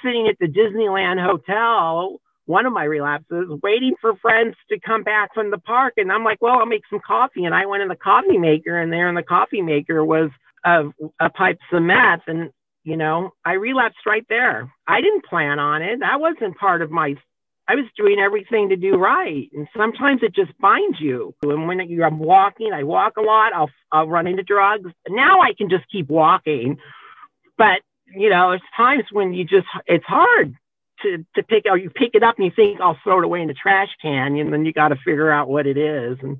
[0.03, 5.33] sitting at the Disneyland Hotel, one of my relapses, waiting for friends to come back
[5.33, 5.93] from the park.
[5.97, 7.45] And I'm like, well, I'll make some coffee.
[7.45, 10.29] And I went in the coffee maker, and there in the coffee maker was
[10.65, 12.23] a, a pipe of meth.
[12.27, 12.51] And,
[12.83, 14.71] you know, I relapsed right there.
[14.87, 15.99] I didn't plan on it.
[15.99, 17.15] That wasn't part of my
[17.69, 19.47] I was doing everything to do right.
[19.53, 21.35] And sometimes it just finds you.
[21.43, 24.89] And when I'm walking, I walk a lot, I'll, I'll run into drugs.
[25.07, 26.79] Now I can just keep walking.
[27.59, 30.55] But, you know, there's times when you just, it's hard
[31.03, 33.43] to, to pick or you pick it up and you think I'll throw it away
[33.43, 34.35] in the trash can.
[34.35, 36.17] And then you got to figure out what it is.
[36.23, 36.37] And,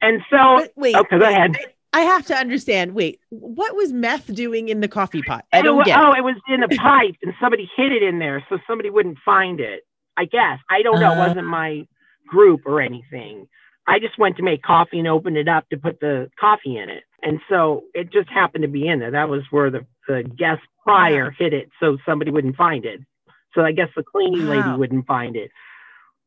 [0.00, 1.58] and so, but wait, okay, go ahead.
[1.92, 2.94] I have to understand.
[2.94, 5.44] Wait, what was meth doing in the coffee pot?
[5.52, 6.00] I don't it, get.
[6.00, 9.18] Oh, it was in a pipe, and somebody hid it in there, so somebody wouldn't
[9.22, 9.82] find it.
[10.16, 10.58] I guess.
[10.70, 11.10] I don't know.
[11.10, 11.86] Uh, it wasn't my
[12.26, 13.48] group or anything.
[13.86, 16.88] I just went to make coffee and opened it up to put the coffee in
[16.88, 17.04] it.
[17.22, 19.10] And so it just happened to be in there.
[19.10, 23.00] That was where the, the guest prior hid it so somebody wouldn't find it.
[23.54, 24.56] So I guess the cleaning wow.
[24.56, 25.50] lady wouldn't find it.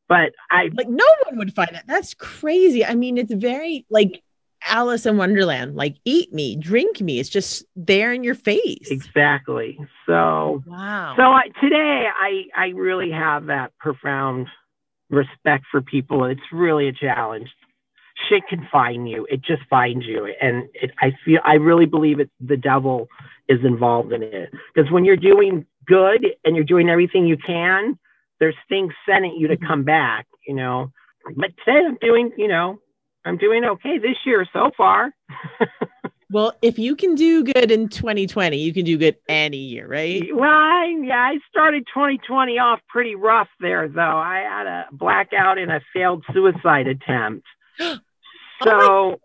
[0.07, 1.83] But I like no one would find it.
[1.87, 2.85] That's crazy.
[2.85, 4.21] I mean, it's very like
[4.67, 7.19] Alice in Wonderland, like eat me, drink me.
[7.19, 8.89] It's just there in your face.
[8.89, 9.77] Exactly.
[10.05, 11.13] So wow.
[11.15, 14.47] So I, today I I really have that profound
[15.09, 16.25] respect for people.
[16.25, 17.49] It's really a challenge.
[18.29, 19.27] Shit can find you.
[19.29, 22.29] It just finds you, and it, I feel I really believe it.
[22.39, 23.07] The devil
[23.47, 27.99] is involved in it because when you're doing good and you're doing everything you can,
[28.39, 29.67] there's things sending you to mm-hmm.
[29.67, 30.27] come back.
[30.47, 30.91] You know.
[31.35, 32.79] But today I'm doing, you know,
[33.25, 35.13] I'm doing okay this year so far.
[36.31, 40.23] well, if you can do good in 2020, you can do good any year, right?
[40.31, 43.99] Well, I, yeah, I started 2020 off pretty rough there, though.
[43.99, 47.45] I had a blackout and a failed suicide attempt.
[48.61, 49.19] Oh so, oh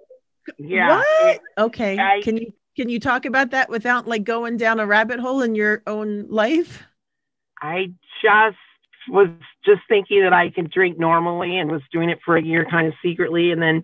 [0.59, 0.97] yeah.
[0.97, 1.41] What?
[1.57, 1.97] Okay.
[1.97, 5.41] I, can you can you talk about that without like going down a rabbit hole
[5.41, 6.83] in your own life?
[7.63, 8.57] I just
[9.09, 9.29] was
[9.65, 12.87] just thinking that I can drink normally and was doing it for a year kind
[12.87, 13.51] of secretly.
[13.51, 13.83] And then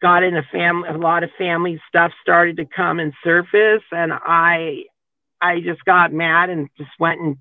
[0.00, 3.82] got in a family a lot of family stuff started to come and surface.
[3.92, 4.84] And I
[5.40, 7.36] I just got mad and just went and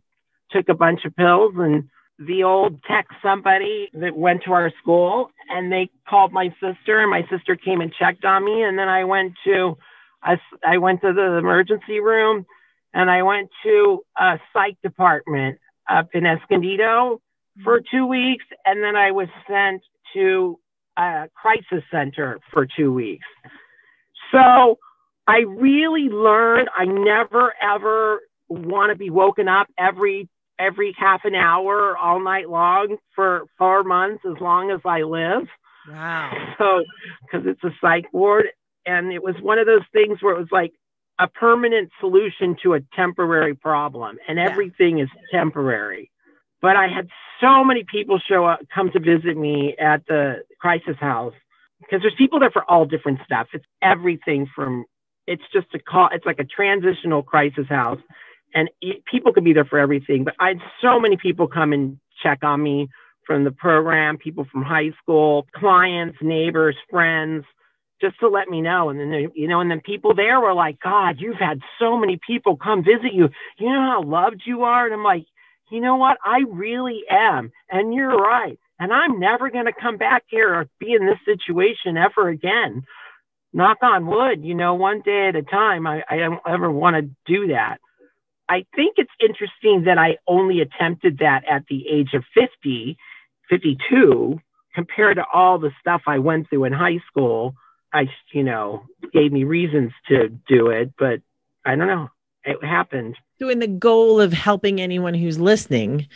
[0.51, 1.53] took a bunch of pills.
[1.57, 6.99] And the old tech somebody that went to our school and they called my sister
[6.99, 8.63] and my sister came and checked on me.
[8.63, 9.77] And then I went to
[10.21, 12.45] I, I went to the emergency room
[12.93, 17.21] and I went to a psych department up in Escondido
[17.63, 17.97] for mm-hmm.
[17.97, 19.81] two weeks and then I was sent
[20.13, 20.59] to
[20.97, 23.25] a crisis center for two weeks.
[24.31, 24.77] So
[25.27, 30.27] I really learned I never ever want to be woken up every
[30.59, 35.47] every half an hour all night long for four months as long as I live.
[35.89, 36.55] Wow.
[36.57, 36.83] So,
[37.21, 38.47] because it's a psych ward.
[38.85, 40.73] And it was one of those things where it was like
[41.19, 44.45] a permanent solution to a temporary problem, and Yeah.
[44.45, 46.09] everything is temporary.
[46.61, 50.97] But I had so many people show up, come to visit me at the crisis
[50.97, 51.33] house
[51.79, 53.47] because there's people there for all different stuff.
[53.53, 54.85] It's everything from,
[55.27, 57.99] it's just a call, it's like a transitional crisis house
[58.53, 60.23] and it, people could be there for everything.
[60.23, 62.89] But I had so many people come and check on me
[63.25, 67.45] from the program, people from high school, clients, neighbors, friends,
[68.01, 68.89] just to let me know.
[68.89, 72.19] And then, you know, and then people there were like, God, you've had so many
[72.25, 73.29] people come visit you.
[73.57, 74.85] You know how loved you are?
[74.85, 75.25] And I'm like,
[75.69, 76.17] you know what?
[76.25, 77.51] I really am.
[77.69, 78.57] And you're right.
[78.79, 82.83] And I'm never going to come back here or be in this situation ever again.
[83.51, 85.85] Knock on wood, you know, one day at a time.
[85.85, 87.79] I, I don't ever want to do that.
[88.47, 92.97] I think it's interesting that I only attempted that at the age of 50,
[93.49, 94.39] 52,
[94.73, 97.53] compared to all the stuff I went through in high school.
[97.93, 101.21] I, you know, gave me reasons to do it, but
[101.65, 102.09] I don't know.
[102.43, 103.15] It happened.
[103.39, 106.07] So, in the goal of helping anyone who's listening,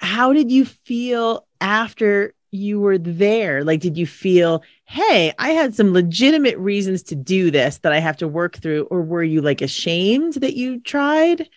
[0.00, 3.64] how did you feel after you were there?
[3.64, 7.98] Like, did you feel, hey, I had some legitimate reasons to do this that I
[7.98, 8.84] have to work through?
[8.90, 11.48] Or were you like ashamed that you tried?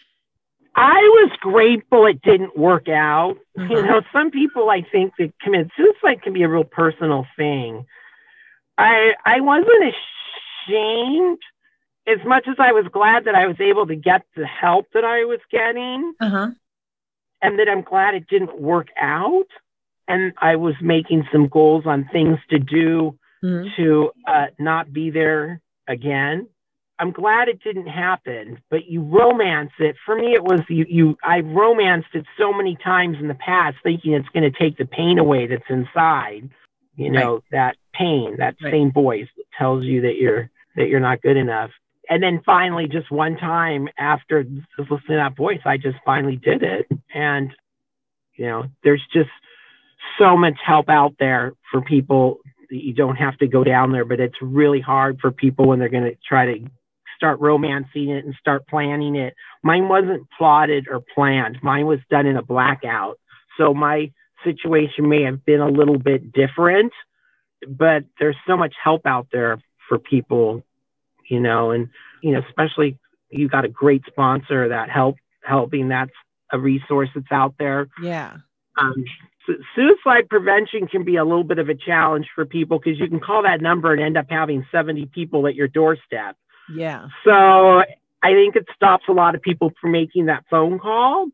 [0.76, 3.36] I was grateful it didn't work out.
[3.58, 3.88] You Mhm.
[3.88, 7.86] know, some people I think that commit suicide can be a real personal thing.
[8.78, 9.94] I I wasn't
[10.68, 11.40] ashamed
[12.08, 15.04] as much as I was glad that I was able to get the help that
[15.04, 16.52] I was getting Uh huh.
[17.42, 19.48] and that I'm glad it didn't work out.
[20.08, 23.76] And I was making some goals on things to do Mhm.
[23.76, 26.48] to uh, not be there again.
[27.00, 29.96] I'm glad it didn't happen, but you romance it.
[30.06, 30.86] For me, it was you.
[30.90, 34.78] You, I romanced it so many times in the past, thinking it's going to take
[34.78, 36.50] the pain away that's inside.
[36.96, 38.72] You know that pain, that Right.
[38.72, 41.72] same voice that tells you that you're that you're not good enough.
[42.10, 46.38] And then finally, just one time after just listening to that voice, I just finally
[46.38, 46.88] did it.
[47.14, 47.54] And
[48.36, 49.30] you know, there's just
[50.20, 52.40] so much help out there for people.
[52.70, 55.90] You don't have to go down there, but it's really hard for people when they're
[55.90, 56.66] going to try to
[57.16, 59.34] start romancing it and start planning it.
[59.64, 61.58] Mine wasn't plotted or planned.
[61.64, 63.18] Mine was done in a blackout.
[63.58, 64.12] So my
[64.44, 66.94] situation may have been a little bit different,
[67.68, 70.64] but there's so much help out there for people,
[71.30, 71.90] you know, and
[72.22, 72.98] you know, especially
[73.30, 75.88] you got a great sponsor that help helping.
[75.90, 76.12] That's
[76.52, 78.38] a resource that's out there Yeah.
[78.78, 79.04] um,
[79.46, 83.08] su- suicide prevention can be a little bit of a challenge for people because you
[83.10, 86.38] can call that number and end up having 70 people at your doorstep.
[86.74, 87.08] Yeah.
[87.26, 87.80] So
[88.24, 91.28] I think it stops a lot of people from making that phone call.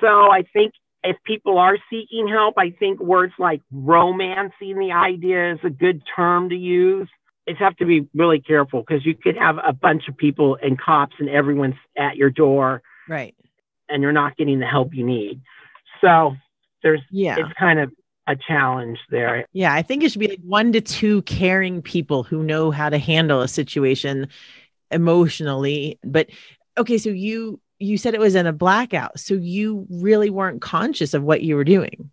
[0.00, 0.72] So I think
[1.04, 6.02] if people are seeking help, I think words like romancing the idea is a good
[6.16, 7.08] term to use.
[7.46, 10.80] It's have to be really careful because you could have a bunch of people and
[10.80, 13.34] cops and everyone's at your door Right.
[13.90, 15.42] and you're not getting the help you need.
[16.00, 16.36] So
[16.82, 17.36] there's Yeah.
[17.38, 17.92] it's kind of
[18.26, 19.46] a challenge there.
[19.52, 22.88] Yeah, I think it should be like one to two caring people who know how
[22.88, 24.28] to handle a situation
[24.90, 25.98] emotionally.
[26.02, 26.30] But
[26.78, 31.14] okay, so you you said it was in a blackout, so you really weren't conscious
[31.14, 32.10] of what you were doing.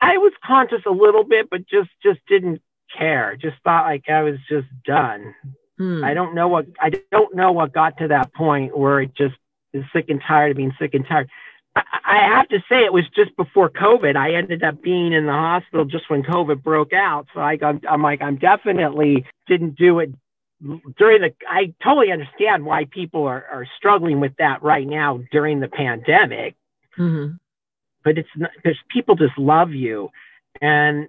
[0.00, 2.60] I was conscious a little bit, but just just didn't
[2.96, 3.36] care.
[3.36, 5.34] Just thought like I was just done.
[5.78, 6.04] Hmm.
[6.04, 9.34] I don't know what I don't know what got to that point where it just
[9.72, 11.28] is sick and tired of being sick and tired.
[11.74, 14.16] I, I have to say it was just before COVID.
[14.16, 17.26] I ended up being in the hospital just when COVID broke out.
[17.34, 20.10] So I, I'm, I'm like, I'm definitely didn't do it
[20.96, 21.34] during the.
[21.48, 26.54] I totally understand why people are, are struggling with that right now during the pandemic
[26.98, 27.38] Mhm.
[28.04, 30.10] but it's not because people just love you
[30.62, 31.08] and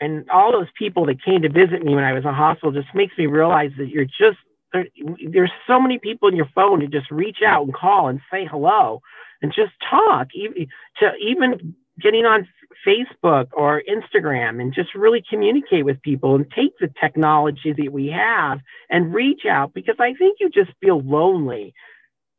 [0.00, 2.92] and all those people that came to visit me when I was in hospital just
[2.92, 4.38] makes me realize that you're just
[4.72, 4.86] there,
[5.28, 8.44] there's so many people in your phone to just reach out and call and say
[8.44, 9.00] hello
[9.42, 10.66] and just talk even
[10.98, 12.48] to even getting on
[12.86, 18.08] Facebook or Instagram and just really communicate with people and take the technology that we
[18.08, 21.74] have and reach out because I think you just feel lonely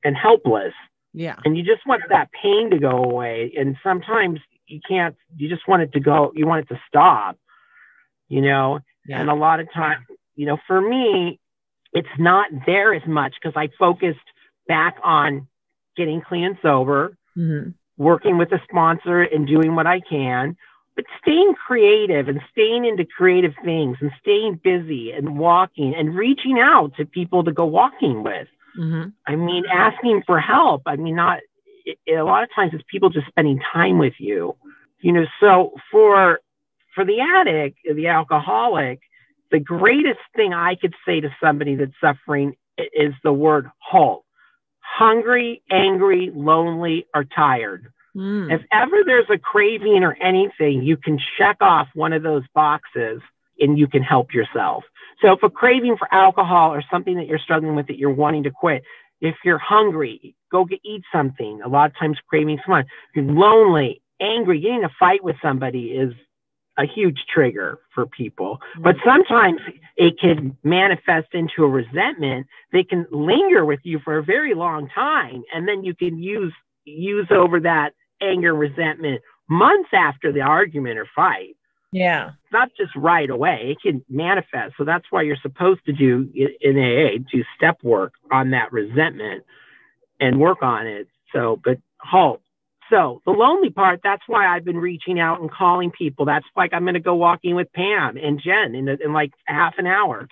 [0.03, 0.73] and helpless
[1.13, 1.35] Yeah.
[1.45, 3.53] and you just want that pain to go away.
[3.57, 7.37] And sometimes you can't, you just want it to go, you want it to stop,
[8.27, 8.79] you know?
[9.07, 9.19] Yeah.
[9.19, 11.39] And a lot of times, you know, for me,
[11.91, 14.19] it's not there as much because I focused
[14.67, 15.47] back on
[15.95, 20.55] getting clean and sober, hmm working with a sponsor and doing what I can,
[20.95, 26.59] but staying creative and staying into creative things and staying busy and walking and reaching
[26.59, 28.47] out to people to go walking with.
[28.75, 30.83] hmm I mean, asking for help.
[30.85, 31.39] I mean, not
[31.85, 34.55] it- a lot of times it's people just spending time with you,
[35.01, 35.25] you know.
[35.39, 36.39] So for
[36.95, 38.99] for the addict, the alcoholic,
[39.51, 44.23] the greatest thing I could say to somebody that's suffering is the word halt.
[44.83, 47.91] Hungry, angry, lonely, or tired.
[48.15, 48.53] Mm.
[48.53, 53.21] If ever there's a craving or anything, you can check off one of those boxes
[53.59, 54.83] and you can help yourself.
[55.21, 58.43] So if a craving for alcohol or something that you're struggling with that you're wanting
[58.43, 58.83] to quit,
[59.21, 61.61] if you're hungry, go get, eat something.
[61.63, 62.81] A lot of times cravings come on.
[62.81, 66.13] If you're lonely, angry, getting in a fight with somebody is
[66.77, 68.59] a huge trigger for people.
[68.79, 69.59] But sometimes
[69.95, 72.47] it can manifest into a resentment.
[72.71, 76.53] They can linger with you for a very long time, and then you can use
[76.85, 81.55] use over that anger, resentment months after the argument or fight.
[81.91, 82.29] yeah.
[82.29, 84.73] It's not just right away; it can manifest.
[84.77, 89.43] So that's why you're supposed to do in AA do step work on that resentment
[90.19, 91.07] and work on it.
[91.31, 92.42] So, but halt.
[92.89, 96.25] So the lonely part, that's why I've been reaching out and calling people.
[96.25, 99.75] That's like I'm going to go walking with Pam and Jen in, in like half
[99.77, 100.27] an hour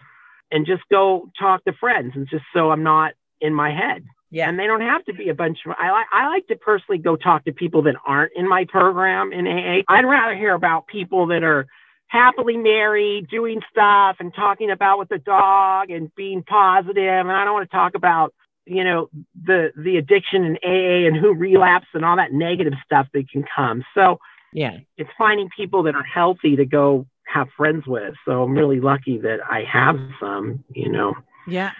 [0.51, 4.03] and just go talk to friends and just so I'm not in my head.
[4.29, 4.47] Yeah.
[4.47, 6.99] And they don't have to be a bunch of, I like, I like to personally
[6.99, 9.81] go talk to people that aren't in my program in AA.
[9.89, 11.67] I'd rather hear about people that are
[12.07, 16.97] happily married, doing stuff and talking about with the dog and being positive.
[16.97, 18.33] And I don't want to talk about,
[18.65, 19.09] you know,
[19.43, 23.43] the, the addiction and AA and who relapse and all that negative stuff that can
[23.55, 23.83] come.
[23.95, 24.19] So
[24.53, 24.77] Yeah.
[24.97, 28.13] it's finding people that are healthy to go have friends with.
[28.25, 31.13] So I'm really lucky that I have some, you know.
[31.47, 31.71] Yeah.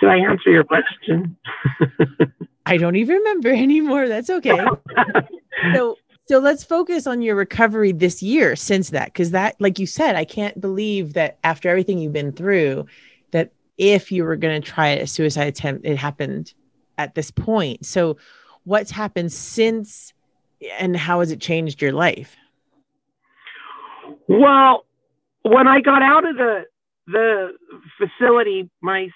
[0.00, 1.36] Did I answer your question?
[2.66, 4.08] I don't even remember anymore.
[4.08, 4.64] That's okay.
[5.74, 9.86] so so let's focus on your recovery this year since that because that like you
[9.86, 12.86] said i can't believe that after everything you've been through
[13.78, 16.54] if you were going to try a suicide attempt it happened
[16.98, 18.16] at this point so
[18.64, 20.12] what's happened since
[20.78, 22.36] and how has it changed your life
[24.28, 24.84] Well,
[25.42, 26.64] when I got out of the
[27.06, 27.50] the
[27.98, 29.08] facility, my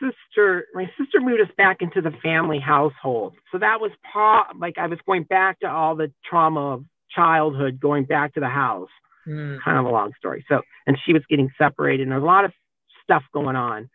[0.00, 3.34] sister my sister moved us back into the family household.
[3.50, 7.80] So that was pa- like I was going back to all the trauma of childhood,
[7.80, 8.90] going back to the house.
[9.24, 9.56] Hmm.
[9.64, 10.44] Kind of a long story.
[10.48, 12.52] So, and she was getting separated, and there was a lot of
[13.04, 13.88] stuff going on.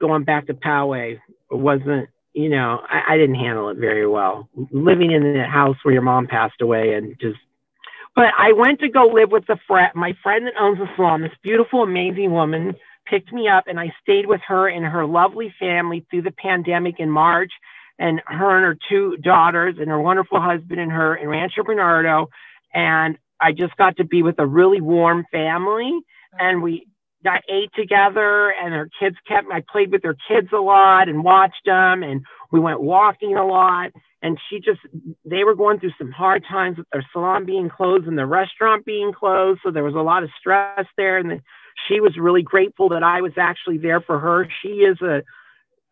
[0.00, 1.18] Going back to Poway
[1.50, 4.48] wasn't, you know, I, I didn't handle it very well.
[4.70, 7.38] Living in the house where your mom passed away, and just
[8.18, 11.22] but I went to go live with the friend, my friend that owns the salon.
[11.22, 12.74] This beautiful, amazing woman
[13.06, 16.96] picked me up, and I stayed with her and her lovely family through the pandemic
[16.98, 17.52] in March.
[18.00, 22.28] And her and her two daughters, and her wonderful husband, and her in Rancho Bernardo.
[22.74, 26.00] And I just got to be with a really warm family,
[26.36, 26.87] and we
[27.24, 28.50] got ate together.
[28.50, 29.48] And their kids kept.
[29.52, 33.46] I played with their kids a lot and watched them, and we went walking a
[33.46, 34.80] lot and she just
[35.24, 38.84] they were going through some hard times with their salon being closed and the restaurant
[38.84, 41.40] being closed so there was a lot of stress there and the,
[41.88, 45.22] she was really grateful that i was actually there for her she is a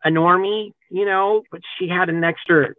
[0.03, 2.69] a normie you know but she had an extra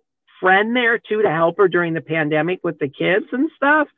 [0.41, 3.89] friend there too to help her during the pandemic with the kids and stuff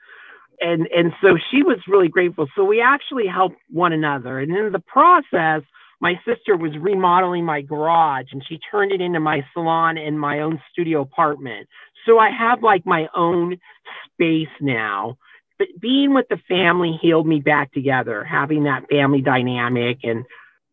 [0.60, 4.72] and and so she was really grateful so we actually helped one another and in
[4.72, 5.62] the process
[6.00, 10.40] my sister was remodeling my garage and she turned it into my salon and my
[10.40, 11.68] own studio apartment.
[12.06, 13.58] So I have like my own
[14.06, 15.18] space now.
[15.58, 20.24] But being with the family healed me back together, having that family dynamic and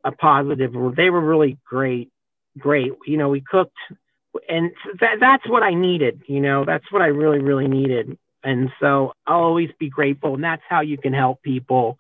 [0.05, 2.09] a positive, they were really great,
[2.57, 2.93] great.
[3.05, 3.76] You know, we cooked
[4.47, 8.18] and that, that's what I needed, you know, that's what I really, really needed.
[8.48, 10.36] And so I'll always be grateful.
[10.36, 11.98] And that's how you can help people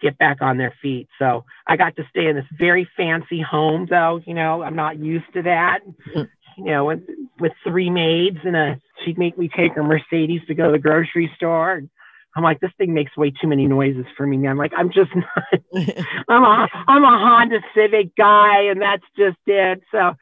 [0.00, 1.08] get back on their feet.
[1.18, 4.20] So I got to stay in this very fancy home, though.
[4.24, 5.80] You know, I'm not used to that.
[6.14, 6.28] Mm.
[6.58, 7.00] You know, with,
[7.40, 10.78] with three maids and a, she'd make me take her Mercedes to go to the
[10.78, 11.72] grocery store.
[11.72, 11.90] And
[12.36, 14.46] I'm like, this thing makes way too many noises for me.
[14.46, 15.60] I'm like, I'm just not.
[16.28, 19.82] I'm a I'm a Honda Civic guy, and that's just it.
[19.90, 20.12] So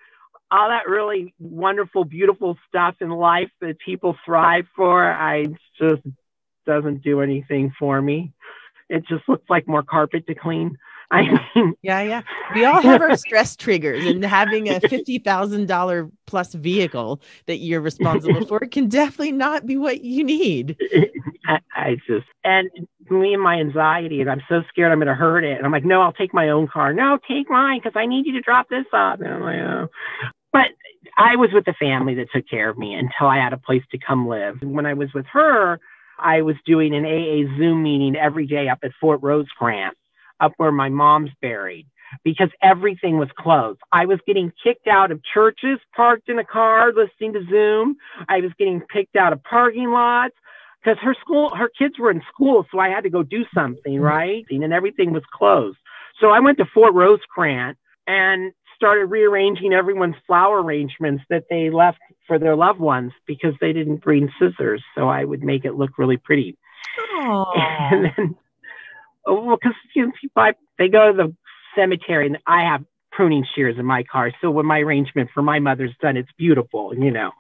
[0.51, 5.47] all that really wonderful, beautiful stuff in life that people thrive for, I
[5.79, 6.03] just
[6.67, 8.33] doesn't do anything for me.
[8.89, 10.77] It just looks like more carpet to clean.
[11.11, 12.23] I mean, yeah, yeah.
[12.55, 17.59] We all have our stress triggers, and having a fifty thousand dollar plus vehicle that
[17.59, 20.77] you're responsible for can definitely not be what you need.
[21.47, 22.69] I, I just and
[23.09, 25.57] me and my anxiety, and I'm so scared I'm going to hurt it.
[25.57, 26.93] And I'm like, no, I'll take my own car.
[26.93, 29.21] No, take mine because I need you to drop this off.
[29.21, 29.89] And I'm like, oh.
[31.19, 33.83] I was with the family that took care of me until I had a place
[33.91, 34.59] to come live.
[34.63, 35.81] And When I was with her,
[36.19, 39.97] I was doing an AA Zoom meeting every day up at Fort Rosecrans
[40.41, 41.87] up where my mom's buried
[42.25, 43.81] because everything was closed.
[43.93, 47.97] I was getting kicked out of churches, parked in a car listening to Zoom.
[48.29, 50.35] I was getting kicked out of parking lots
[50.83, 53.95] because her school, her kids were in school, so I had to go do something,
[53.95, 54.03] mm-hmm.
[54.03, 54.47] right?
[54.51, 55.79] And everything was closed.
[56.21, 61.99] So I went to Fort Rosecrans and started rearranging everyone's flower arrangements that they left
[62.29, 64.83] for their loved ones because they didn't bring scissors.
[64.95, 66.57] So I would make it look really pretty.
[67.17, 67.93] Aww.
[67.93, 68.37] And then
[69.27, 71.37] well, because you know, people, I, they go to the
[71.77, 74.33] cemetery and I have pruning shears in my car.
[74.41, 77.33] So when my arrangement for my mother's done, it's beautiful, you know.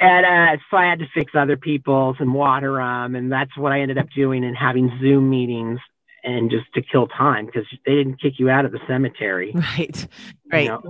[0.00, 3.14] And uh, so I had to fix other people's and water them.
[3.14, 5.80] And that's what I ended up doing and having Zoom meetings
[6.24, 9.52] and just to kill time because they didn't kick you out of the cemetery.
[9.54, 10.06] Right.
[10.50, 10.64] Right.
[10.64, 10.82] You know?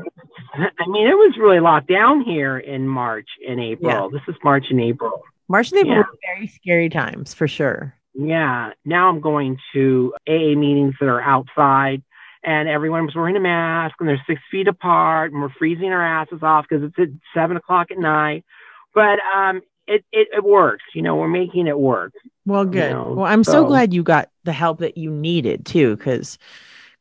[0.55, 3.91] I mean, it was really locked down here in March and April.
[3.91, 4.09] Yeah.
[4.13, 5.25] This is March and April.
[5.49, 6.03] March and April yeah.
[6.03, 7.93] were very scary times for sure.
[8.15, 8.71] Yeah.
[8.85, 12.05] Now I'm going to AA meetings that are outside
[12.45, 16.07] and everyone was wearing a mask and they're six feet apart and we're freezing our
[16.07, 18.45] asses off because it's at seven o'clock at night.
[18.95, 20.85] But um, it, it, it works.
[20.95, 22.13] You know, we're making it work.
[22.47, 22.91] Well, good.
[22.91, 23.15] You know?
[23.17, 26.39] Well, I'm so, so glad you got the help that you needed too, because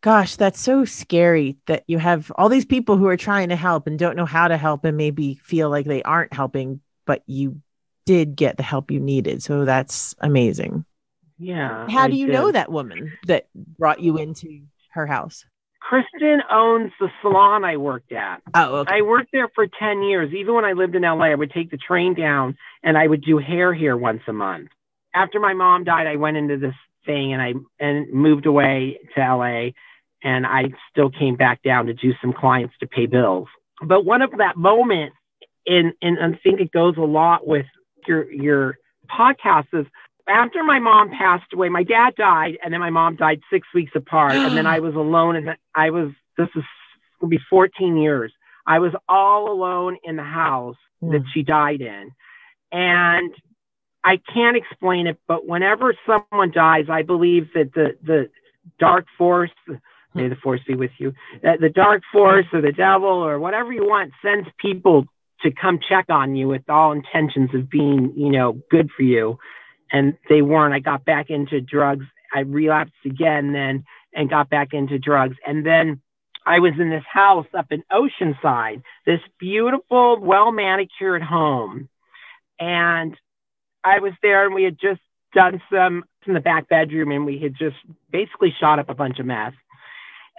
[0.01, 3.87] gosh, that's so scary that you have all these people who are trying to help
[3.87, 7.61] and don't know how to help and maybe feel like they aren't helping, but you
[8.05, 9.43] did get the help you needed.
[9.43, 10.85] So that's amazing.
[11.39, 11.87] Yeah.
[11.89, 12.33] How I do you did.
[12.33, 14.61] know that woman that brought you into
[14.91, 15.45] her house?
[15.87, 18.41] Kristen owns the salon I worked at.
[18.53, 18.95] Oh, okay.
[18.97, 20.33] I worked there for 10 years.
[20.33, 23.23] Even when I lived in LA, I would take the train down and I would
[23.23, 24.67] do hair here once a month.
[25.15, 26.75] After my mom died, I went into this
[27.05, 29.69] thing and I and moved away to LA
[30.21, 33.47] and I still came back down to do some clients to pay bills.
[33.81, 35.13] But one of that moment
[35.65, 37.65] in and I think it goes a lot with
[38.05, 38.77] your your
[39.09, 39.85] podcast is
[40.27, 43.91] after my mom passed away, my dad died, and then my mom died six weeks
[43.95, 46.63] apart, and then I was alone, and I was this is
[47.21, 48.31] will be 14 years.
[48.65, 51.11] I was all alone in the house mm.
[51.11, 52.11] that she died in,
[52.71, 53.33] and
[54.03, 58.29] I can't explain it, but whenever someone dies, I believe that the the
[58.79, 59.51] dark force,
[60.13, 61.13] may the force be with you,
[61.43, 65.05] that the dark force or the devil or whatever you want sends people
[65.41, 69.37] to come check on you with all intentions of being, you know, good for you
[69.91, 70.73] and they weren't.
[70.73, 72.05] I got back into drugs.
[72.33, 75.35] I relapsed again then and got back into drugs.
[75.45, 76.01] And then
[76.45, 81.89] I was in this house up in Oceanside, this beautiful, well manicured home.
[82.59, 83.15] And
[83.83, 85.01] I was there and we had just
[85.33, 87.77] done some in the back bedroom and we had just
[88.11, 89.53] basically shot up a bunch of meth.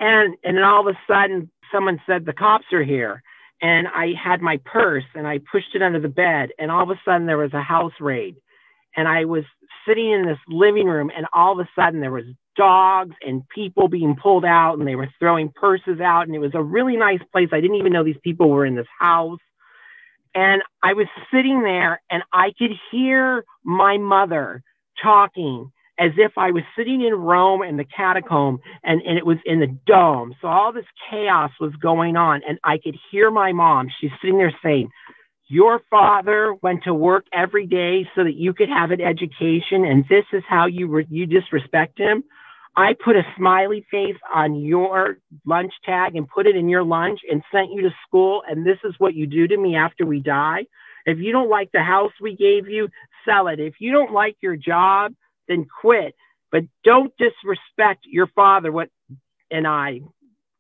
[0.01, 3.23] And and then all of a sudden someone said the cops are here.
[3.61, 6.91] And I had my purse and I pushed it under the bed and all of
[6.91, 8.37] a sudden there was a house raid
[8.97, 9.45] and I was
[9.87, 12.25] sitting in this living room, and all of a sudden there was
[12.57, 16.55] dogs and people being pulled out, and they were throwing purses out, and it was
[16.55, 17.49] a really nice place.
[17.53, 19.39] I didn't even know these people were in this house.
[20.35, 24.63] And I was sitting there, and I could hear my mother
[25.03, 29.39] talking as if I was sitting in Rome in the catacomb and, and it was
[29.45, 30.35] in the dome.
[30.41, 33.89] So all this chaos was going on, and I could hear my mom.
[34.01, 34.91] She's sitting there saying,
[35.49, 40.05] your father went to work every day so that you could have an education and
[40.09, 42.23] this is how you re- you disrespect him.
[42.77, 47.21] I put a smiley face on your lunch tag and put it in your lunch
[47.29, 50.21] and sent you to school and this is what you do to me after we
[50.21, 50.67] die.
[51.07, 52.89] If you don't like the house we gave you
[53.27, 53.59] sell it.
[53.59, 55.15] If you don't like your job
[55.49, 56.15] then quit.
[56.53, 58.91] But don't disrespect your father what
[59.51, 60.01] and i.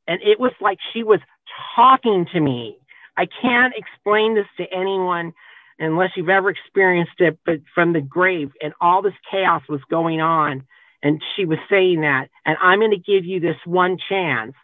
[0.06, 1.20] And it was like she was
[1.76, 2.78] talking to me
[3.18, 5.34] I can't explain this to anyone
[5.80, 10.20] unless you've ever experienced it, but from the grave and all this chaos was going
[10.20, 10.64] on.
[11.02, 14.54] And she was saying that, and I'm going to give you this one chance.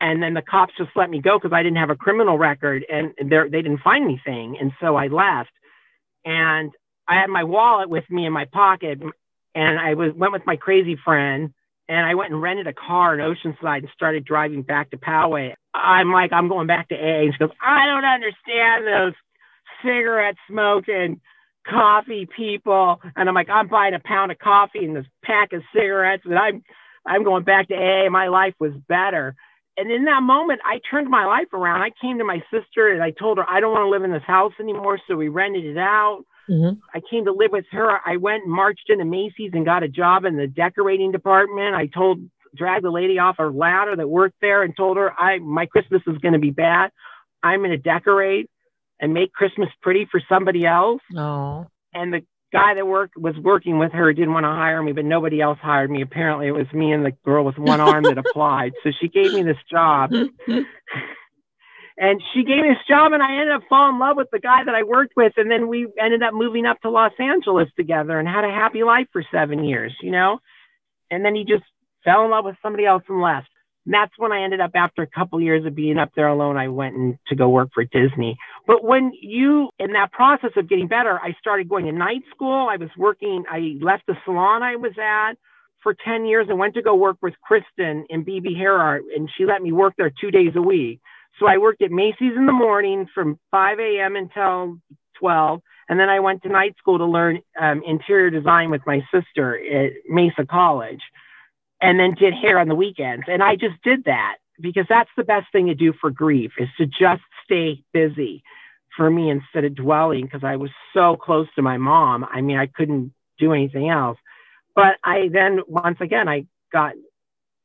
[0.00, 2.84] And then the cops just let me go because I didn't have a criminal record
[2.90, 4.56] and they didn't find anything.
[4.60, 5.52] And so I left.
[6.24, 6.72] And
[7.06, 9.00] I had my wallet with me in my pocket.
[9.54, 11.54] And I was went with my crazy friend
[11.92, 15.52] and I went and rented a car in Oceanside and started driving back to Poway.
[15.74, 17.30] I'm like, I'm going back to AA.
[17.30, 19.12] She goes, I don't understand those
[19.84, 21.20] cigarette smoking
[21.68, 22.98] coffee people.
[23.14, 26.22] And I'm like, I'm buying a pound of coffee and this pack of cigarettes.
[26.24, 26.64] And I'm,
[27.04, 28.08] I'm going back to AA.
[28.08, 29.36] My life was better.
[29.76, 31.82] And in that moment, I turned my life around.
[31.82, 34.12] I came to my sister and I told her, I don't want to live in
[34.12, 34.98] this house anymore.
[35.06, 36.24] So we rented it out.
[36.50, 36.80] Mm-hmm.
[36.94, 37.98] I came to live with her.
[38.04, 41.74] I went and marched into Macy's and got a job in the decorating department.
[41.74, 42.20] I told,
[42.56, 46.02] dragged the lady off a ladder that worked there and told her, I, my Christmas
[46.06, 46.90] is going to be bad.
[47.42, 48.50] I'm going to decorate
[49.00, 51.02] and make Christmas pretty for somebody else.
[51.16, 51.66] Oh.
[51.92, 52.22] And the
[52.52, 55.58] guy that worked was working with her didn't want to hire me, but nobody else
[55.60, 56.02] hired me.
[56.02, 58.72] Apparently, it was me and the girl with one arm that applied.
[58.82, 60.12] So she gave me this job.
[61.98, 64.38] and she gave me this job, and I ended up falling in love with the
[64.38, 65.34] guy that I worked with.
[65.36, 68.82] And then we ended up moving up to Los Angeles together and had a happy
[68.82, 70.38] life for seven years, you know?
[71.10, 71.64] And then he just
[72.04, 73.48] fell in love with somebody else and left.
[73.84, 76.56] And that's when I ended up after a couple years of being up there alone,
[76.56, 78.38] I went and to go work for Disney.
[78.66, 82.68] But when you in that process of getting better, I started going to night school.
[82.70, 85.34] I was working, I left the salon I was at
[85.82, 89.28] for 10 years and went to go work with Kristen in BB Hair Art, and
[89.36, 91.00] she let me work there two days a week.
[91.38, 94.16] So I worked at Macy's in the morning from 5 a.m.
[94.16, 94.78] until
[95.18, 95.60] 12.
[95.88, 99.58] And then I went to night school to learn um, interior design with my sister
[99.58, 101.00] at Mesa College
[101.80, 103.24] and then did hair on the weekends.
[103.26, 106.68] And I just did that because that's the best thing to do for grief is
[106.78, 108.42] to just stay busy
[108.96, 112.24] for me instead of dwelling because I was so close to my mom.
[112.24, 114.18] I mean, I couldn't do anything else.
[114.74, 116.94] But I then once again I got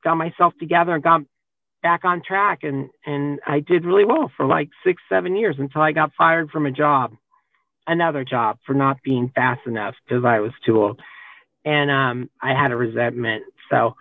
[0.04, 1.22] got myself together and got
[1.84, 5.82] back on track and and I did really well for like 6 7 years until
[5.82, 7.14] I got fired from a job.
[7.86, 11.00] Another job for not being fast enough because I was too old.
[11.66, 13.44] And um I had a resentment.
[13.70, 13.96] So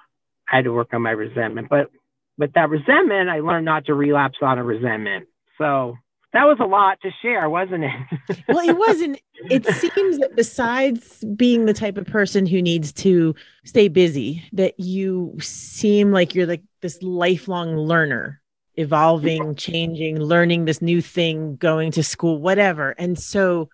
[0.51, 1.68] I had to work on my resentment.
[1.68, 1.91] But
[2.39, 5.29] with that resentment, I learned not to relapse on a resentment.
[5.59, 5.97] So
[6.33, 8.45] that was a lot to share, wasn't it?
[8.49, 9.20] well, it wasn't.
[9.51, 14.79] It seems that besides being the type of person who needs to stay busy, that
[14.79, 18.41] you seem like you're like this lifelong learner,
[18.74, 22.91] evolving, changing, learning this new thing, going to school, whatever.
[22.99, 23.68] And so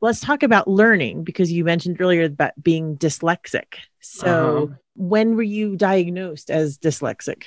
[0.00, 3.76] let's talk about learning because you mentioned earlier about being dyslexic.
[4.00, 4.74] So uh-huh.
[4.94, 7.44] when were you diagnosed as dyslexic?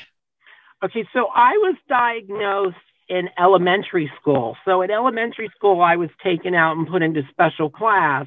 [0.83, 2.75] Okay, so I was diagnosed
[3.09, 4.55] in elementary school.
[4.65, 8.25] So at elementary school, I was taken out and put into special class.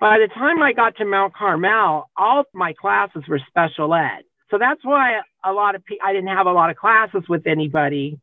[0.00, 4.24] By the time I got to Mount Carmel, all of my classes were special ed.
[4.50, 8.18] So that's why a lot of I didn't have a lot of classes with anybody.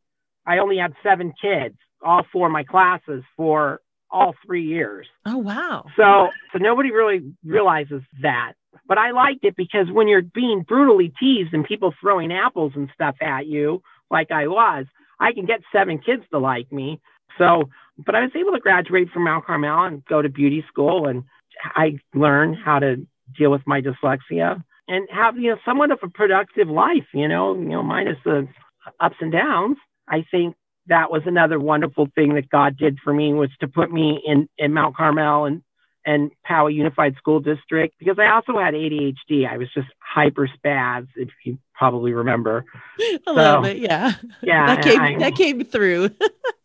[0.45, 5.07] I only had seven kids, all four of my classes for all three years.
[5.25, 5.85] Oh wow!
[5.95, 8.53] So so nobody really realizes that.
[8.87, 12.89] But I liked it because when you're being brutally teased and people throwing apples and
[12.93, 14.85] stuff at you, like I was,
[15.21, 16.99] I can get seven kids to like me.
[17.37, 21.07] So, but I was able to graduate from Mount Carmel and go to beauty school,
[21.07, 21.23] and
[21.63, 23.07] I learned how to
[23.37, 27.07] deal with my dyslexia and have you know somewhat of a productive life.
[27.13, 28.47] You know, you know, minus the
[28.99, 29.77] ups and downs.
[30.07, 30.55] I think
[30.87, 34.49] that was another wonderful thing that God did for me was to put me in
[34.57, 35.61] in Mount Carmel and
[36.05, 39.47] and Poway Unified School District because I also had ADHD.
[39.47, 42.65] I was just hyper spaz, if you probably remember.
[42.99, 44.13] A so, little bit, yeah.
[44.41, 44.75] Yeah.
[44.75, 46.09] that came I, that came through.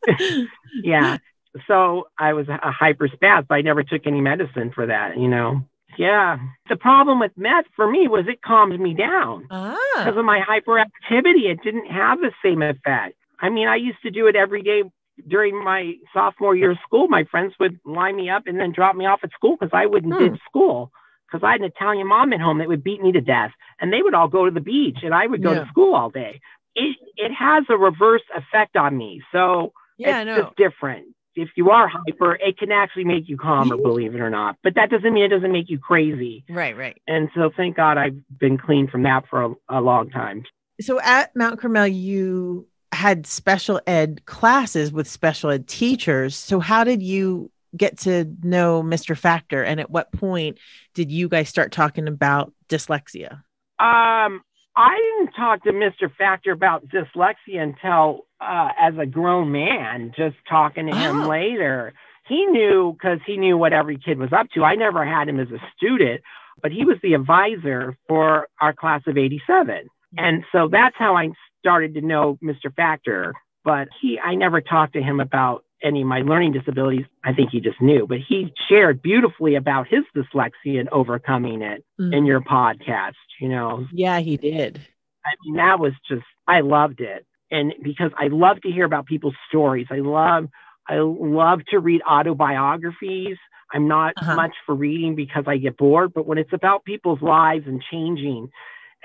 [0.82, 1.18] yeah.
[1.66, 5.28] So I was a hyper spaz, but I never took any medicine for that, you
[5.28, 5.62] know.
[5.98, 6.36] Yeah.
[6.68, 9.46] The problem with meth for me was it calmed me down.
[9.50, 9.76] Ah.
[9.96, 13.16] Because of my hyperactivity, it didn't have the same effect.
[13.40, 14.82] I mean, I used to do it every day
[15.26, 18.96] during my sophomore year of school, my friends would line me up and then drop
[18.96, 20.34] me off at school because I wouldn't hmm.
[20.48, 20.90] school
[21.26, 23.50] because I had an Italian mom at home that would beat me to death,
[23.80, 25.64] and they would all go to the beach, and I would go yeah.
[25.64, 26.40] to school all day.
[26.74, 31.06] It it has a reverse effect on me, so yeah, it's just different.
[31.34, 34.56] If you are hyper, it can actually make you calmer, believe it or not.
[34.62, 36.44] But that doesn't mean it doesn't make you crazy.
[36.48, 36.96] Right, right.
[37.06, 40.44] And so, thank God, I've been clean from that for a, a long time.
[40.80, 46.36] So at Mount Carmel, you had special ed classes with special ed teachers.
[46.36, 49.16] So how did you get to know Mr.
[49.16, 50.58] Factor and at what point
[50.94, 53.32] did you guys start talking about dyslexia?
[53.78, 54.42] Um,
[54.76, 56.14] I didn't talk to Mr.
[56.16, 61.28] Factor about dyslexia until uh, as a grown man, just talking to him oh.
[61.28, 61.92] later.
[62.28, 64.64] He knew because he knew what every kid was up to.
[64.64, 66.22] I never had him as a student,
[66.62, 69.88] but he was the advisor for our class of 87.
[70.18, 71.28] And so that's how I
[71.58, 72.74] started to know Mr.
[72.74, 73.34] Factor,
[73.64, 77.04] but he, I never talked to him about any of my learning disabilities.
[77.24, 81.84] I think he just knew, but he shared beautifully about his dyslexia and overcoming it
[82.00, 82.12] mm-hmm.
[82.12, 83.86] in your podcast, you know?
[83.92, 84.80] Yeah, he did.
[85.24, 87.26] I mean, that was just, I loved it.
[87.50, 90.48] And because I love to hear about people's stories, I love,
[90.88, 93.36] I love to read autobiographies.
[93.72, 94.36] I'm not uh-huh.
[94.36, 98.48] much for reading because I get bored, but when it's about people's lives and changing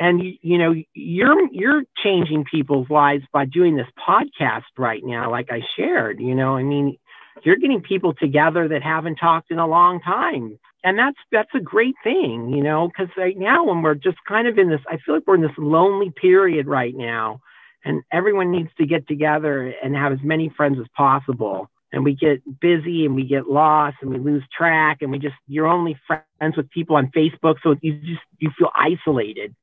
[0.02, 5.50] and you, know you're you're changing people's lives by doing this podcast right now like
[5.52, 6.58] i shared you know?
[6.58, 6.98] I mean
[7.44, 10.60] you're getting people together that haven't talked in a long time.
[10.84, 12.88] And that's that's a great thing you know?
[12.90, 15.42] Because right now when we're just kind of in this i feel like we're in
[15.42, 17.40] this lonely period right now.
[17.86, 21.68] And everyone needs to get together and have as many friends as possible.
[21.92, 25.36] And we get busy and we get lost and we lose track and we just
[25.48, 27.56] you're only friends with people on facebook.
[27.62, 29.56] So you just you feel isolated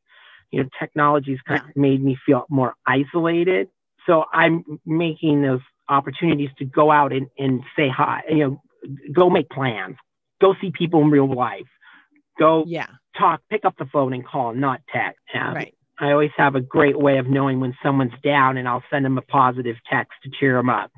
[0.50, 1.70] you know technology's kind yeah.
[1.70, 3.68] of made me feel more isolated.
[4.06, 8.62] So i'm making those opportunities to go out and, and say hi you know
[9.12, 9.96] go make plans.
[10.40, 11.66] Go see people in real life.
[12.38, 12.86] Go yeah.
[13.18, 15.20] talk pick up the phone and call not text.
[15.34, 15.74] Um, right.
[16.00, 19.18] I always have a great way of knowing when someone's down and I'll send them
[19.18, 20.92] a positive text to cheer them up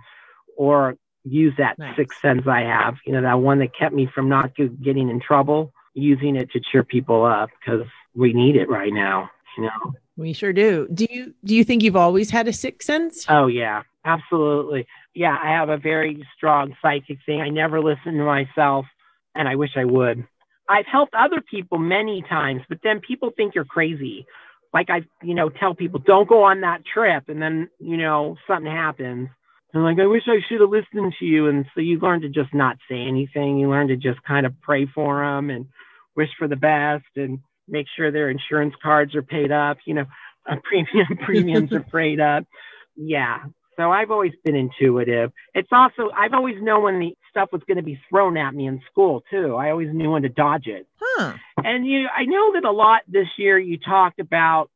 [0.57, 1.97] or use that nice.
[1.97, 5.21] sixth sense I have, you know, that one that kept me from not getting in
[5.21, 9.95] trouble, using it to cheer people up because we need it right now, you know.
[10.17, 10.89] We sure do.
[10.93, 13.27] Do you do you think you've always had a sixth sense?
[13.29, 14.87] Oh yeah, absolutely.
[15.15, 17.41] Yeah, I have a very strong psychic thing.
[17.41, 18.87] I never listen to myself
[19.35, 20.27] and I wish I would.
[20.69, 24.27] I've helped other people many times, but then people think you're crazy
[24.73, 28.37] like I, you know, tell people don't go on that trip, and then you know
[28.47, 29.29] something happens.
[29.73, 32.29] And like I wish I should have listened to you, and so you learn to
[32.29, 33.59] just not say anything.
[33.59, 35.67] You learn to just kind of pray for them and
[36.17, 37.41] wish for the best, and
[37.71, 39.79] make sure their insurance cards are paid up.
[39.85, 40.07] You know,
[40.51, 42.45] uh, premium premiums are paid up.
[42.97, 43.39] Yeah,
[43.81, 45.33] so I've always been intuitive.
[45.55, 48.67] It's also, I've always known when the stuff was going to be thrown at me
[48.67, 49.57] in school too.
[49.57, 50.87] I always knew when to dodge it.
[51.01, 51.33] Huh.
[51.65, 54.71] And you, I know that a lot this year you talked about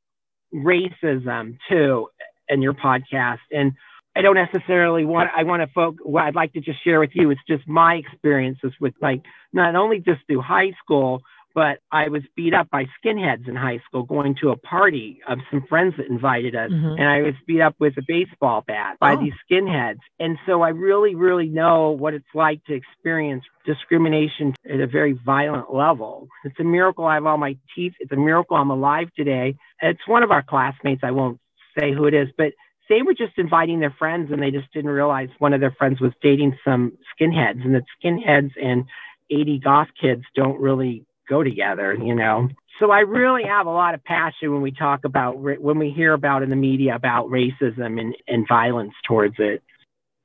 [0.54, 2.08] racism too
[2.48, 3.40] in your podcast.
[3.52, 3.72] And
[4.16, 7.10] I don't necessarily want, I want to focus, what I'd like to just share with
[7.12, 9.20] you is just my experiences with like,
[9.52, 11.20] not only just through high school,
[11.54, 15.38] but I was beat up by skinheads in high school going to a party of
[15.50, 16.70] some friends that invited us.
[16.70, 16.98] Mm-hmm.
[16.98, 19.20] And I was beat up with a baseball bat by oh.
[19.20, 20.00] these skinheads.
[20.18, 25.12] And so I really, really know what it's like to experience discrimination at a very
[25.12, 26.28] violent level.
[26.44, 27.94] It's a miracle I have all my teeth.
[28.00, 29.56] It's a miracle I'm alive today.
[29.80, 31.02] It's one of our classmates.
[31.04, 31.38] I won't
[31.78, 32.52] say who it is, but
[32.88, 36.00] they were just inviting their friends and they just didn't realize one of their friends
[36.00, 38.84] was dating some skinheads and that skinheads and
[39.30, 42.48] 80 goth kids don't really go together, you know.
[42.80, 46.12] So I really have a lot of passion when we talk about when we hear
[46.12, 49.62] about in the media about racism and, and violence towards it.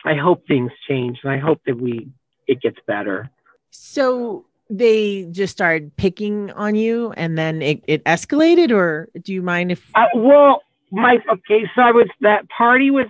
[0.04, 2.10] I hope things change and I hope that we
[2.48, 3.30] it gets better.
[3.70, 9.42] So they just started picking on you and then it, it escalated or do you
[9.42, 13.08] mind if uh, well my okay so i was that party was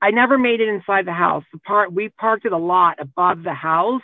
[0.00, 3.42] i never made it inside the house the part we parked it a lot above
[3.42, 4.00] the house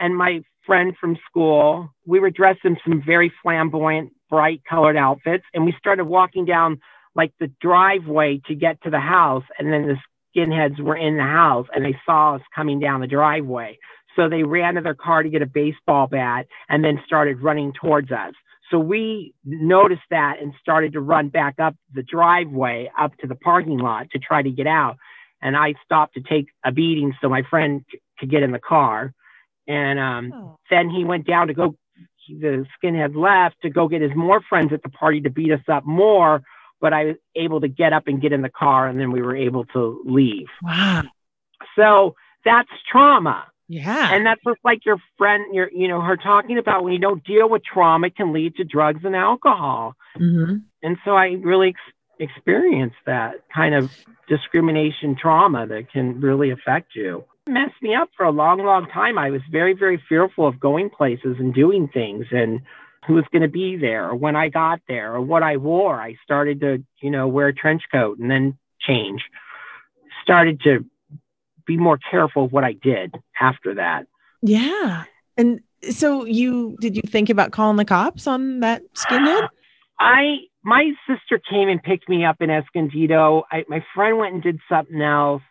[0.00, 1.90] and my friend from school.
[2.06, 6.80] We were dressed in some very flamboyant, bright colored outfits, and we started walking down
[7.14, 9.44] like the driveway to get to the house.
[9.58, 9.96] And then the
[10.34, 13.78] skinheads were in the house and they saw us coming down the driveway.
[14.16, 17.72] So they ran to their car to get a baseball bat and then started running
[17.72, 18.34] towards us.
[18.70, 23.34] So we noticed that and started to run back up the driveway up to the
[23.34, 24.96] parking lot to try to get out.
[25.42, 27.84] And I stopped to take a beating so my friend
[28.18, 29.12] could get in the car.
[29.70, 30.58] And um, oh.
[30.68, 31.76] then he went down to go,
[32.28, 35.60] the skinhead left to go get his more friends at the party to beat us
[35.68, 36.42] up more.
[36.80, 39.22] But I was able to get up and get in the car, and then we
[39.22, 40.48] were able to leave.
[40.62, 41.04] Wow.
[41.76, 43.46] So that's trauma.
[43.68, 44.12] Yeah.
[44.12, 47.22] And that's just like your friend, your, you know, her talking about when you don't
[47.22, 49.94] deal with trauma, it can lead to drugs and alcohol.
[50.18, 50.56] Mm-hmm.
[50.82, 53.92] And so I really ex- experienced that kind of
[54.28, 59.18] discrimination trauma that can really affect you messed me up for a long, long time.
[59.18, 62.60] I was very, very fearful of going places and doing things and
[63.06, 66.00] who was going to be there or when I got there or what I wore.
[66.00, 69.22] I started to, you know, wear a trench coat and then change.
[70.22, 70.84] Started to
[71.66, 74.06] be more careful of what I did after that.
[74.42, 75.04] Yeah.
[75.36, 79.48] And so you did you think about calling the cops on that skinhead?
[79.98, 83.44] I my sister came and picked me up in Escondido.
[83.50, 85.42] I, my friend went and did something else.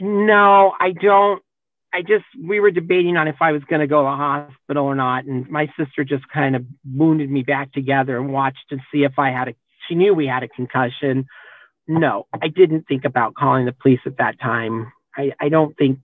[0.00, 1.42] No, I don't.
[1.92, 4.84] I just we were debating on if I was going to go to the hospital
[4.84, 8.78] or not, and my sister just kind of wounded me back together and watched to
[8.92, 9.54] see if I had a.
[9.88, 11.26] She knew we had a concussion.
[11.88, 14.92] No, I didn't think about calling the police at that time.
[15.16, 16.00] I, I don't think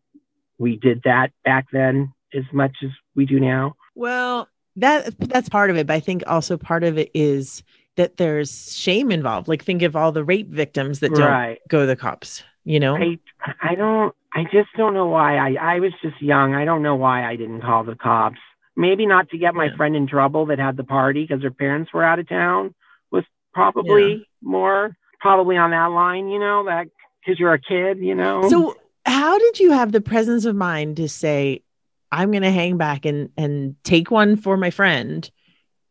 [0.59, 3.75] we did that back then as much as we do now.
[3.95, 7.63] Well, that that's part of it, but I think also part of it is
[7.97, 9.49] that there's shame involved.
[9.49, 11.59] Like think of all the rape victims that don't right.
[11.69, 13.19] go to the cops you know i
[13.61, 16.95] i don't i just don't know why i i was just young i don't know
[16.95, 18.39] why i didn't call the cops
[18.77, 19.77] maybe not to get my yeah.
[19.77, 22.75] friend in trouble that had the party because her parents were out of town
[23.11, 26.89] was probably more, probably on that line, you know, that
[27.21, 28.49] because you're a kid, you know.
[28.49, 31.63] So, how did you have the presence of mind to say,
[32.11, 35.31] I'm going to hang back and and take one for my friend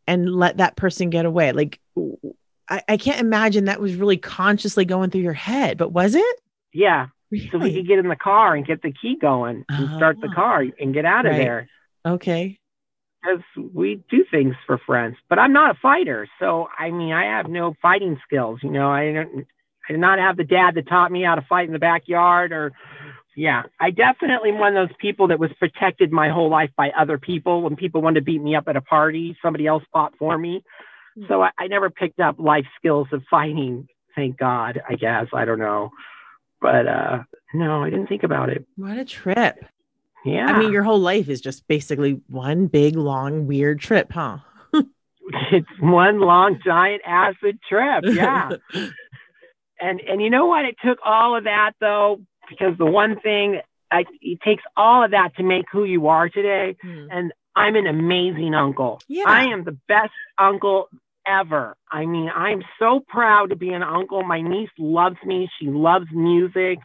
[0.07, 1.51] and let that person get away?
[1.51, 1.79] Like,
[2.69, 6.41] I, I can't imagine that was really consciously going through your head, but was it?
[6.73, 7.07] yeah.
[7.33, 7.73] So we Really?
[7.75, 10.35] could get in the car and get the key going and start the Ah.
[10.35, 11.37] car and get out of Right.
[11.37, 11.69] there.
[12.05, 12.59] Okay.
[13.21, 13.41] because
[13.73, 15.15] we do things for friends.
[15.29, 18.59] But I'm not a fighter, so I mean, I have no fighting skills.
[18.63, 19.45] You know, I don't.
[19.87, 22.51] I did not have the dad that taught me how to fight in the backyard,
[22.51, 22.71] or
[23.35, 26.91] yeah, I definitely am one of those people that was protected my whole life by
[26.91, 27.61] other people.
[27.61, 30.63] When people wanted to beat me up at a party, somebody else fought for me.
[31.27, 33.87] So I, I never picked up life skills of fighting.
[34.15, 35.27] Thank God, I guess.
[35.33, 35.91] I don't know.
[36.61, 37.23] But uh
[37.53, 38.65] no, I didn't think about it.
[38.75, 39.65] What a trip.
[40.23, 40.45] Yeah.
[40.45, 44.37] I mean, your whole life is just basically one big, long, weird trip, huh?
[45.51, 48.03] it's one long giant acid trip.
[48.05, 48.51] Yeah.
[49.81, 50.65] and and you know what?
[50.65, 53.61] It took all of that though, because the one thing
[53.91, 56.77] I, it takes all of that to make who you are today.
[56.81, 57.07] Hmm.
[57.11, 59.01] And I'm an amazing uncle.
[59.07, 59.25] Yeah.
[59.27, 60.87] I am the best uncle
[61.27, 61.75] ever.
[61.91, 64.23] I mean, I'm so proud to be an uncle.
[64.23, 65.49] My niece loves me.
[65.59, 66.79] She loves music.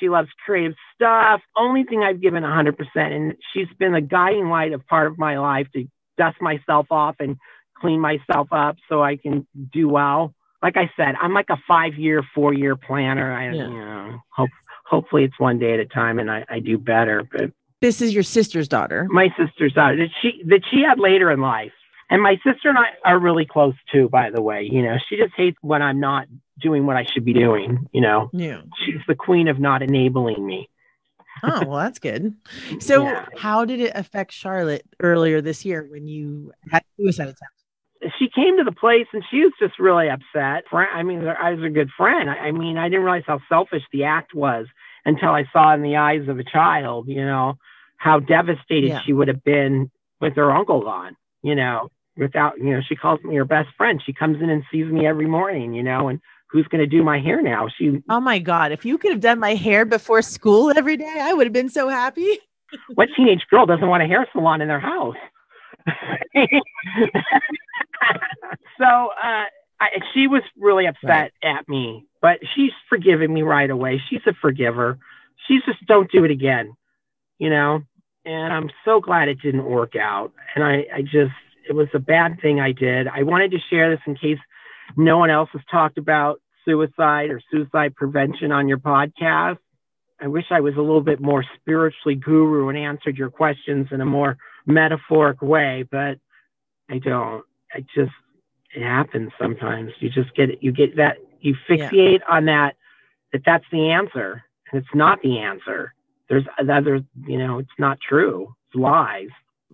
[0.00, 1.40] She loves creative stuff.
[1.56, 2.76] Only thing I've given 100%.
[2.94, 5.86] And she's been a guiding light of part of my life to
[6.16, 7.36] dust myself off and
[7.76, 10.32] clean myself up so I can do well.
[10.62, 13.32] Like I said, I'm like a five year, four year planner.
[13.32, 13.68] I, Yeah.
[13.68, 14.50] you know, hope,
[14.92, 17.22] hopefully it's one day at a time and I, I do better.
[17.32, 19.08] But This is your sister's daughter.
[19.10, 21.72] my sister's daughter that she that she had later in life.
[22.10, 24.68] And my sister and I are really close too, by the way.
[24.70, 26.26] You know, she just hates when I'm not
[26.60, 27.88] doing what I should be doing.
[27.92, 28.60] You know, Yeah.
[28.84, 30.68] she's the queen of not enabling me.
[31.42, 32.34] Oh, well, that's good.
[32.80, 33.24] So, Yeah.
[33.38, 38.14] how did it affect Charlotte earlier this year when you had suicide attempt?
[38.18, 40.64] She came to the place and she was just really upset.
[40.72, 42.28] I mean, I was a good friend.
[42.28, 44.66] I mean, I didn't realize how selfish the act was
[45.04, 47.54] until I saw in the eyes of a child, you know,
[47.96, 49.00] how devastated Yeah.
[49.04, 49.90] she would have been
[50.20, 54.00] with her uncle gone, you know, without, you know, she calls me her best friend.
[54.04, 57.02] She comes in and sees me every morning, you know, and who's going to do
[57.02, 57.68] my hair now?
[57.78, 58.72] She, Oh my God.
[58.72, 61.68] If you could have done my hair before school every day, I would have been
[61.70, 62.38] so happy.
[62.94, 65.16] what teenage girl doesn't want a hair salon in their house?
[68.78, 69.44] so uh,
[69.82, 74.00] I, she was really upset at me, but she's forgiven me right away.
[74.08, 74.98] She's a forgiver.
[75.48, 76.74] She's just don't do it again,
[77.38, 77.82] you know.
[78.24, 80.32] And I'm so glad it didn't work out.
[80.54, 81.34] And I, I just,
[81.68, 83.08] it was a bad thing I did.
[83.08, 84.38] I wanted to share this in case
[84.96, 89.58] no one else has talked about suicide or suicide prevention on your podcast.
[90.20, 94.00] I wish I was a little bit more spiritually guru and answered your questions in
[94.00, 96.18] a more metaphoric way, but
[96.88, 97.44] I don't.
[97.74, 98.12] I just
[98.74, 99.92] it happens sometimes.
[100.00, 101.90] You just get you get that you Yeah.
[101.90, 102.76] fixate on that
[103.32, 105.94] that that's the answer, and it's not the answer.
[106.28, 108.54] There's other, you know, it's not true.
[108.68, 109.28] It's lies.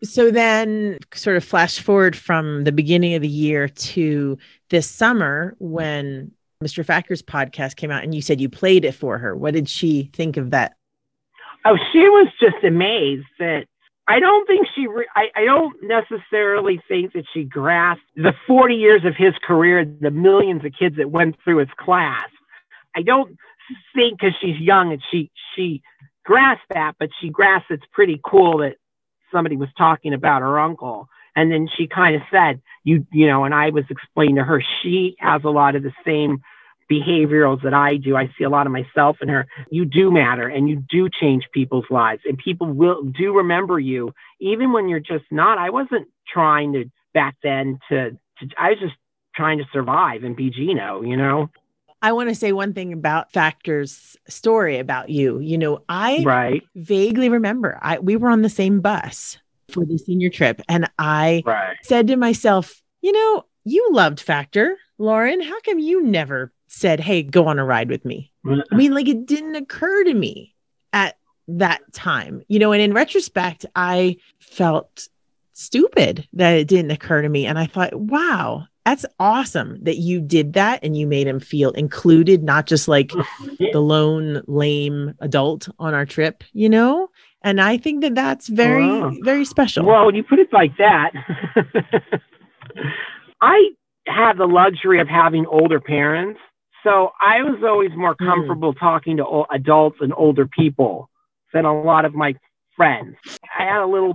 [0.04, 4.38] So then, sort of flash forward from the beginning of the year to
[4.70, 6.30] this summer when
[6.62, 6.84] Mr.
[6.84, 9.36] Factor's podcast came out and you said you played it for her.
[9.36, 10.74] What did she think of that?
[11.64, 13.66] Oh, she was just amazed that
[14.08, 18.74] I don't think she, re- I, I don't necessarily think that she grasped the 40
[18.74, 22.28] years of his career, the millions of kids that went through his class.
[22.96, 23.36] I don't
[23.94, 25.82] think because she's young and she, she
[26.24, 28.76] grasped that, but she grasped it's pretty cool that
[29.30, 31.08] somebody was talking about her uncle.
[31.36, 34.62] And then she kind of said, you, you know, and I was explaining to her,
[34.82, 36.40] she has a lot of the same
[36.90, 38.16] behaviorals that I do.
[38.16, 39.46] I see a lot of myself in her.
[39.70, 44.12] You do matter and you do change people's lives and people will do remember you
[44.40, 45.58] even when you're just not.
[45.58, 48.94] I wasn't trying to back then to, to I was just
[49.34, 51.50] trying to survive and be Gino, you know?
[52.00, 55.40] I want to say one thing about Factor's story about you.
[55.40, 56.62] You know, I Right.
[56.76, 59.38] vaguely remember I we were on the same bus
[59.70, 61.76] for the senior trip and I Right.
[61.82, 65.42] said to myself, you know, you loved Factor, Lauren.
[65.42, 68.32] How come you never said, "Hey, go on a ride with me"?
[68.46, 70.54] I mean, like it didn't occur to me
[70.92, 71.16] at
[71.48, 72.72] that time, you know.
[72.72, 75.08] And in retrospect, I felt
[75.52, 78.66] stupid that it didn't occur to me, and I thought, wow.
[78.84, 83.12] That's awesome that you did that and you made him feel included, not just like
[83.58, 87.10] the lone lame adult on our trip, you know?
[87.42, 89.12] And I think that that's very, Wow.
[89.20, 89.84] very special.
[89.84, 91.10] Well, when you put it like that,
[93.42, 93.70] I
[94.06, 96.40] have the luxury of having older parents.
[96.88, 98.26] So I was always more Hmm.
[98.26, 101.10] comfortable talking to o- adults and older people
[101.52, 102.34] than a lot of my
[102.76, 103.16] friends.
[103.58, 104.14] I had a little,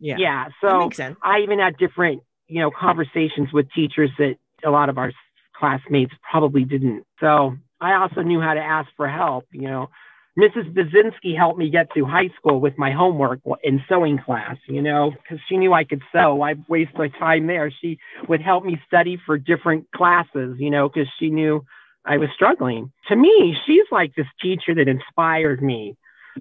[0.00, 0.16] yeah.
[0.18, 0.48] yeah.
[0.60, 0.90] So.
[1.22, 5.12] I even had different, you know, conversations with teachers that a lot of our
[5.54, 7.04] classmates probably didn't.
[7.20, 9.44] So I also knew how to ask for help.
[9.52, 9.90] You know,
[10.38, 10.72] Mrs.
[10.74, 15.10] Bazinski helped me get through high school with my homework in sewing class, you know,
[15.10, 16.42] because she knew I could sew.
[16.42, 17.70] I waste my time there.
[17.80, 17.98] She
[18.28, 21.64] would help me study for different classes, you know, because she knew
[22.06, 22.92] I was struggling.
[23.08, 25.96] To me, she's like this teacher that inspired me.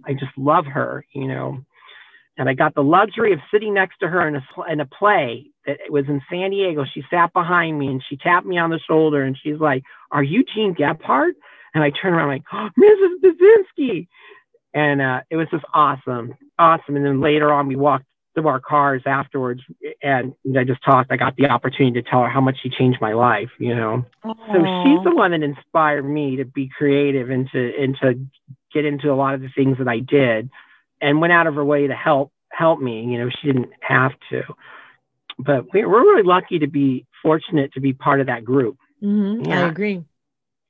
[0.05, 1.59] I just love her, you know.
[2.37, 5.47] And I got the luxury of sitting next to her in a, in a play
[5.65, 6.85] that was in San Diego.
[6.85, 10.23] She sat behind me and she tapped me on the shoulder and she's like, Are
[10.23, 11.35] you Gene Gebhardt?
[11.73, 13.19] And I turned around like, oh, Mrs.
[13.21, 14.07] Bazinski.
[14.73, 16.95] And uh, it was just awesome, awesome.
[16.95, 18.05] And then later on, we walked
[18.35, 19.61] to our cars afterwards,
[20.01, 21.11] and I just talked.
[21.11, 23.49] I got the opportunity to tell her how much she changed my life.
[23.59, 24.35] You know, Aww.
[24.47, 28.19] so she's the one that inspired me to be creative and to and to
[28.73, 30.49] get into a lot of the things that I did,
[31.01, 33.03] and went out of her way to help help me.
[33.05, 34.43] You know, she didn't have to,
[35.39, 38.77] but we're really lucky to be fortunate to be part of that group.
[39.03, 39.49] Mm-hmm.
[39.49, 39.65] Yeah.
[39.65, 40.03] I agree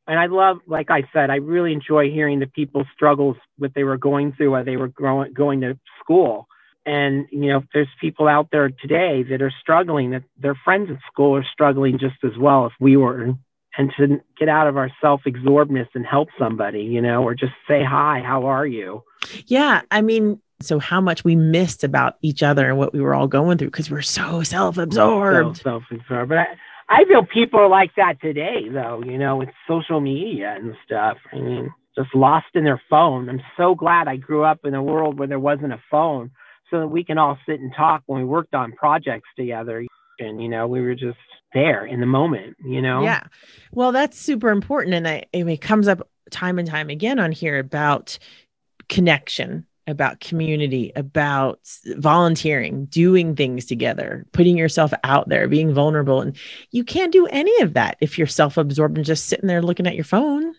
[0.08, 3.84] and I love, like I said, I really enjoy hearing the people's struggles, what they
[3.84, 6.48] were going through while they were growing, going to school.
[6.86, 10.98] And, you know, there's people out there today that are struggling, that their friends at
[11.12, 13.36] school are struggling just as well if we were.
[13.78, 17.54] And to get out of our self absorbedness and help somebody, you know, or just
[17.68, 19.04] say, hi, how are you?
[19.48, 19.82] Yeah.
[19.92, 23.28] I mean, so how much we missed about each other and what we were all
[23.28, 25.58] going through because we're so self-absorbed.
[25.58, 26.30] So self-absorbed.
[26.30, 26.46] But I,
[26.88, 31.18] I feel people are like that today, though, you know, with social media and stuff.
[31.34, 33.28] I mean, just lost in their phone.
[33.28, 36.32] I'm so glad I grew up in a world where there wasn't a phone
[36.70, 39.86] so that we can all sit and talk when we worked on projects together.
[40.20, 41.18] And, you know, we were just
[41.54, 43.04] there in the moment, you know?
[43.04, 43.24] Yeah.
[43.72, 44.96] Well, that's super important.
[44.96, 48.18] And I, it comes up time and time again on here about
[48.90, 51.60] connection about community, about
[51.98, 56.22] volunteering, doing things together, putting yourself out there, being vulnerable.
[56.22, 56.36] And
[56.72, 59.88] you can't do any of that if you're self absorbed and just sitting there looking
[59.88, 60.56] at your phone.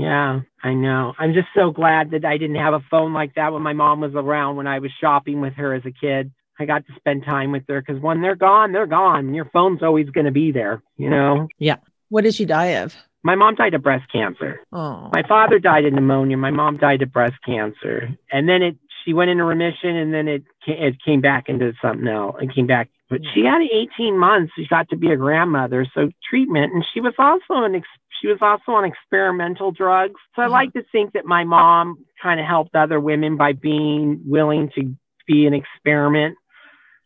[0.00, 1.14] Yeah, I know.
[1.18, 4.00] I'm just so glad that I didn't have a phone like that when my mom
[4.00, 6.32] was around when I was shopping with her as a kid.
[6.58, 9.26] I got to spend time with her because when they're gone, they're gone.
[9.26, 11.48] And your phone's always going to be there, you know?
[11.58, 11.76] Yeah.
[12.10, 12.94] What did she die of?
[13.22, 14.60] My mom died of breast cancer.
[14.72, 15.10] Oh.
[15.12, 16.36] My father died of pneumonia.
[16.36, 18.10] My mom died of breast cancer.
[18.32, 22.06] And then it she went into remission and then it it came back into something
[22.06, 22.36] else.
[22.40, 22.88] It came back.
[23.08, 24.52] But she had 18 months.
[24.56, 25.86] She got to be a grandmother.
[25.94, 27.74] So treatment and she was also an
[28.20, 30.20] she was also on experimental drugs.
[30.36, 30.52] So I mm-hmm.
[30.52, 34.94] like to think that my mom kind of helped other women by being willing to
[35.26, 36.36] be an experiment.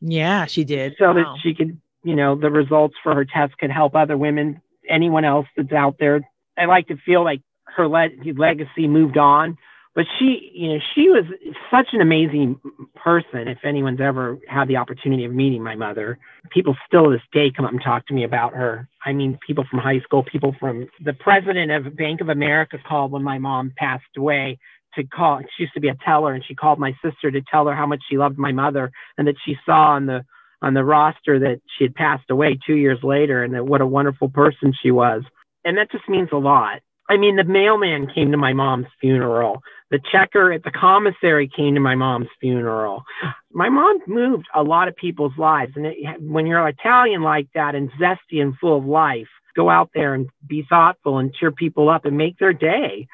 [0.01, 0.95] Yeah, she did.
[0.99, 1.15] So wow.
[1.15, 5.25] that she could, you know, the results for her test could help other women anyone
[5.25, 6.29] else that's out there.
[6.59, 9.57] I like to feel like her le- legacy moved on,
[9.95, 11.25] but she, you know, she was
[11.71, 12.61] such an amazing
[12.97, 13.47] person.
[13.47, 16.19] If anyone's ever had the opportunity of meeting my mother,
[16.51, 18.89] people still to this day come up and talk to me about her.
[19.05, 23.13] I mean, people from high school, people from the president of Bank of America called
[23.13, 24.59] when my mom passed away
[24.97, 25.41] to call.
[25.57, 27.87] She used to be a teller, and she called my sister to tell her how
[27.87, 30.25] much she loved my mother and that she saw on the
[30.63, 33.87] on the roster that she had passed away two years later and that what a
[33.87, 35.23] wonderful person she was.
[35.65, 36.81] And that just means a lot.
[37.09, 39.63] I mean, the mailman came to my mom's funeral.
[39.91, 43.05] The checker at the commissary came to my mom's funeral.
[43.53, 45.73] My mom moved a lot of people's lives.
[45.77, 49.91] And it, when you're Italian like that and zesty and full of life, go out
[49.95, 53.07] there and be thoughtful and cheer people up and make their day.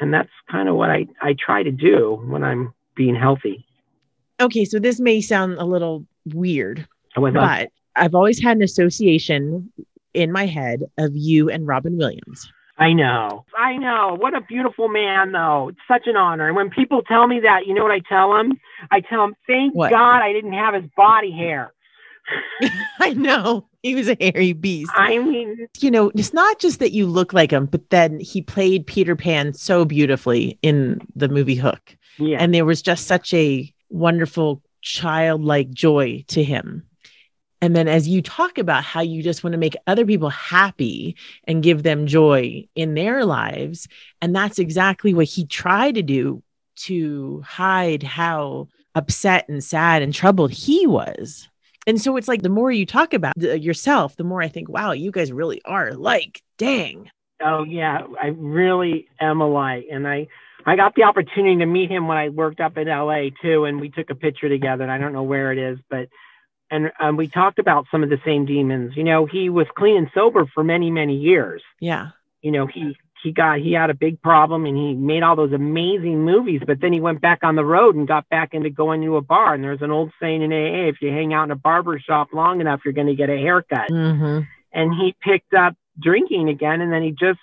[0.00, 3.64] And that's kind of what I, I try to do when I'm being healthy.
[4.40, 6.86] Okay, so this may sound a little weird,
[7.16, 9.72] oh, but I've always had an association
[10.12, 12.50] in my head of you and Robin Williams.
[12.78, 13.44] I know.
[13.56, 14.16] I know.
[14.18, 15.68] What a beautiful man, though.
[15.68, 16.48] It's such an honor.
[16.48, 18.52] And when people tell me that, you know what I tell them?
[18.90, 19.90] I tell them, thank what?
[19.90, 21.72] God I didn't have his body hair.
[23.00, 23.66] I know.
[23.82, 24.90] He was a hairy beast.
[24.94, 28.42] I mean, you know, it's not just that you look like him, but then he
[28.42, 31.96] played Peter Pan so beautifully in the movie Hook.
[32.18, 32.38] Yeah.
[32.40, 36.84] And there was just such a wonderful childlike joy to him.
[37.62, 41.16] And then as you talk about how you just want to make other people happy
[41.44, 43.88] and give them joy in their lives,
[44.20, 46.42] and that's exactly what he tried to do
[46.76, 51.48] to hide how upset and sad and troubled he was.
[51.86, 54.92] And so it's like the more you talk about yourself, the more I think, wow,
[54.92, 57.10] you guys really are like, dang.
[57.40, 60.26] Oh yeah, I really am alike, and I
[60.64, 63.80] I got the opportunity to meet him when I worked up in LA too, and
[63.80, 64.82] we took a picture together.
[64.82, 66.08] And I don't know where it is, but
[66.70, 68.96] and um, we talked about some of the same demons.
[68.96, 71.62] You know, he was clean and sober for many, many years.
[71.80, 72.10] Yeah.
[72.42, 75.52] You know, he he got he had a big problem and he made all those
[75.52, 79.02] amazing movies, but then he went back on the road and got back into going
[79.02, 79.54] to a bar.
[79.54, 82.28] And there's an old saying in AA: if you hang out in a barber shop
[82.32, 83.90] long enough, you're going to get a haircut.
[83.90, 84.40] Mm-hmm.
[84.72, 86.80] And he picked up drinking again.
[86.80, 87.40] And then he just,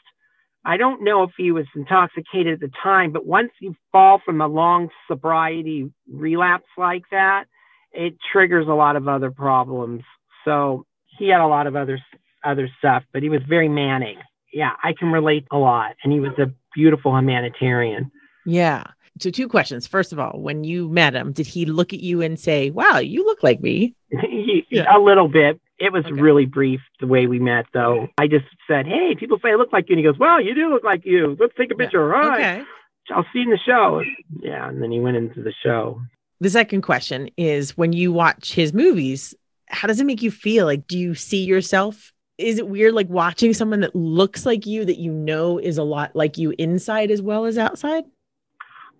[0.63, 4.41] I don't know if he was intoxicated at the time, but once you fall from
[4.41, 7.45] a long sobriety relapse like that,
[7.93, 10.03] it triggers a lot of other problems.
[10.45, 10.85] So
[11.17, 11.99] he had a lot of other
[12.43, 14.17] other stuff, but he was very manic.
[14.51, 15.95] Yeah, I can relate a lot.
[16.03, 18.11] And he was a beautiful humanitarian.
[18.45, 18.83] Yeah.
[19.19, 19.87] So two questions.
[19.87, 22.97] First of all, when you met him, did he look at you and say, "Wow,
[22.97, 23.95] you look like me"?
[24.09, 24.95] he, yeah.
[24.95, 25.59] A little bit.
[25.79, 26.19] It was okay.
[26.19, 28.07] really brief the way we met, though.
[28.17, 30.55] I just said, "Hey, people say I look like you," and he goes, "Well, you
[30.55, 31.37] do look like you.
[31.39, 32.15] Let's take a picture." Yeah.
[32.15, 32.39] All right.
[32.39, 32.63] Okay.
[33.11, 34.01] I'll see you in the show.
[34.41, 36.01] Yeah, and then he went into the show.
[36.39, 39.33] The second question is when you watch his movies,
[39.67, 40.65] how does it make you feel?
[40.65, 42.11] Like, do you see yourself?
[42.37, 45.83] Is it weird like watching someone that looks like you that you know is a
[45.83, 48.03] lot like you inside as well as outside?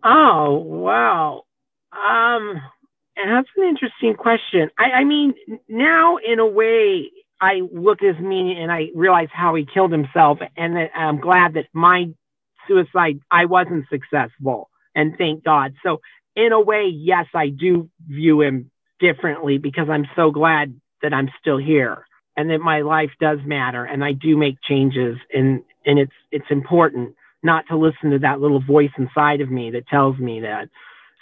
[0.04, 1.44] Oh, wow.
[1.92, 2.62] Um,
[3.16, 4.70] that's an interesting question.
[4.78, 5.34] I, I mean,
[5.68, 7.10] now in a way,
[7.42, 11.56] I look at me and I realize how he killed himself, and that I'm glad
[11.56, 12.06] that my
[12.68, 15.74] suicide I wasn't successful, and thank God.
[15.84, 16.00] So
[16.36, 21.30] in a way, yes, I do view him differently because I'm so glad that I'm
[21.40, 22.06] still here
[22.36, 26.46] and that my life does matter and I do make changes and and it's it's
[26.50, 30.70] important not to listen to that little voice inside of me that tells me that.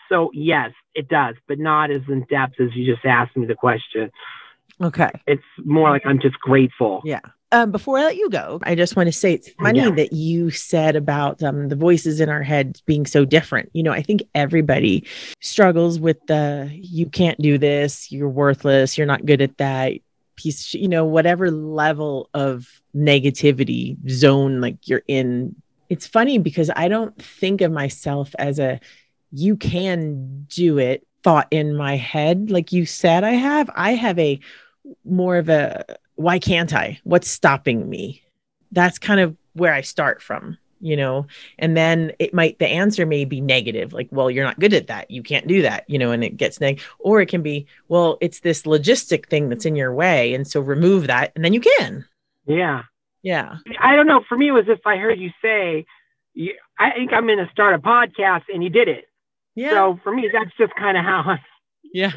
[0.07, 3.55] So yes, it does, but not as in depth as you just asked me the
[3.55, 4.11] question.
[4.81, 5.09] Okay.
[5.27, 7.01] It's more like I'm just grateful.
[7.05, 7.19] Yeah.
[7.53, 9.91] Um, before I let you go, I just want to say it's funny yeah.
[9.91, 13.69] that you said about um, the voices in our heads being so different.
[13.73, 15.05] You know, I think everybody
[15.41, 19.93] struggles with the you can't do this, you're worthless, you're not good at that
[20.37, 25.53] piece, you know, whatever level of negativity zone like you're in.
[25.89, 28.79] It's funny because I don't think of myself as a
[29.33, 33.69] you can do it thought in my head like you said I have.
[33.75, 34.39] I have a
[35.05, 36.99] more of a why can't I?
[37.03, 38.21] What's stopping me?
[38.71, 41.27] That's kind of where I start from, you know.
[41.59, 44.87] And then it might the answer may be negative, like, well, you're not good at
[44.87, 45.11] that.
[45.11, 46.87] You can't do that, you know, and it gets negative.
[46.99, 50.33] Or it can be, well, it's this logistic thing that's in your way.
[50.33, 52.05] And so remove that and then you can.
[52.45, 52.83] Yeah.
[53.23, 53.57] Yeah.
[53.79, 54.23] I don't know.
[54.27, 55.85] For me, it was if I heard you say,
[56.79, 59.05] I think I'm going to start a podcast and you did it.
[59.55, 59.71] Yeah.
[59.71, 61.37] So for me, that's just kind of how,
[61.93, 62.11] yeah,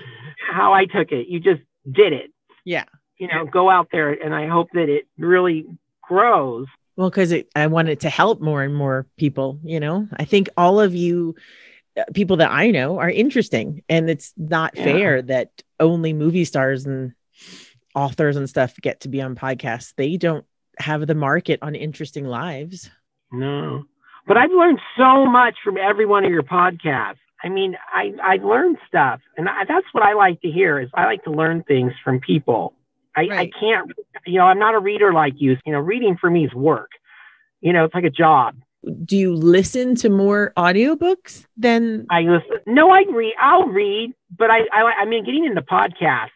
[0.53, 1.27] how I took it.
[1.27, 2.31] You just did it.
[2.65, 2.85] Yeah
[3.19, 5.67] you know, go out there and I hope that it really
[6.03, 6.67] grows.
[6.97, 10.49] Well, because I want it to help more and more people, you know, I think
[10.57, 11.35] all of you
[11.97, 14.85] uh, people that I know are interesting and it's not yeah.
[14.85, 17.15] fair that only movie stars and
[17.95, 19.95] authors and stuff get to be on podcasts.
[19.97, 20.45] They don't
[20.79, 22.91] have the market on interesting lives.
[23.31, 23.85] No.
[24.27, 27.19] But I've learned so much from every one of your podcasts.
[27.45, 30.81] I mean, I I learned stuff, and I, that's what I like to hear.
[30.81, 32.75] Is I like to learn things from people.
[33.17, 33.33] I, right.
[33.33, 33.93] I can't,
[34.27, 35.57] you know, I'm not a reader like you.
[35.65, 36.91] You know, reading for me is work.
[37.61, 38.57] You know, it's like a job.
[39.05, 42.59] Do you listen to more audiobooks than I listen?
[42.67, 43.35] No, I read.
[43.41, 46.31] I'll read, but I, I, I mean, getting into podcasts.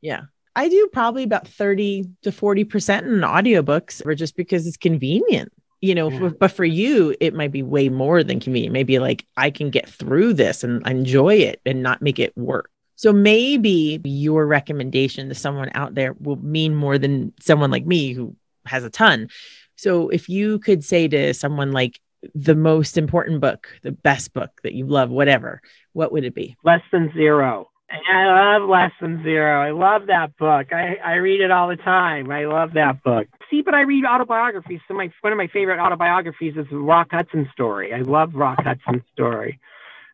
[0.00, 0.22] Yeah.
[0.54, 5.52] I do probably about 30 to 40% in audiobooks or just because it's convenient.
[5.82, 6.18] You know, yeah.
[6.18, 8.72] for, but for you, it might be way more than convenient.
[8.72, 12.70] Maybe like I can get through this and enjoy it and not make it work.
[12.94, 18.12] So maybe your recommendation to someone out there will mean more than someone like me
[18.12, 19.28] who has a ton.
[19.76, 22.00] So if you could say to someone like
[22.34, 25.60] the most important book, the best book that you love, whatever,
[25.92, 26.56] what would it be?
[26.62, 27.68] Less than zero.
[28.10, 29.60] I love Less Than Zero.
[29.60, 30.72] I love that book.
[30.72, 32.30] I, I read it all the time.
[32.30, 33.26] I love that book.
[33.52, 34.80] See, but I read autobiographies.
[34.88, 37.92] So my one of my favorite autobiographies is Rock Hudson's story.
[37.92, 39.60] I love Rock Hudson's story.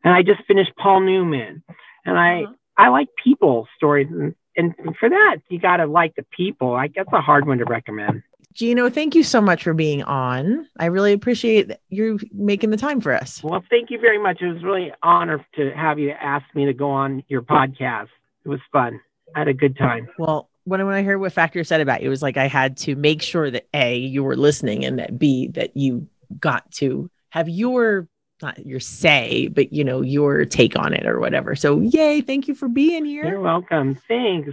[0.05, 1.63] And I just finished Paul Newman.
[2.05, 2.53] And I uh-huh.
[2.79, 6.75] I like people stories, and, and for that, you got to like the people.
[6.75, 8.23] I guess a hard one to recommend.
[8.55, 10.67] Gino, thank you so much for being on.
[10.79, 13.43] I really appreciate you making the time for us.
[13.43, 14.41] Well, thank you very much.
[14.41, 18.09] It was really an honor to have you ask me to go on your podcast.
[18.45, 19.01] It was fun.
[19.35, 20.09] I had a good time.
[20.19, 22.77] Well, when, when I heard what Factor said about you, it was like I had
[22.79, 26.07] to make sure that A, you were listening, and that B, that you
[26.39, 28.09] got to have your
[28.41, 31.57] not your say, but you know, your take on it or whatever.
[31.57, 33.27] So, yay, thank you for being here.
[33.27, 33.97] You're welcome.
[34.07, 34.53] Thanks.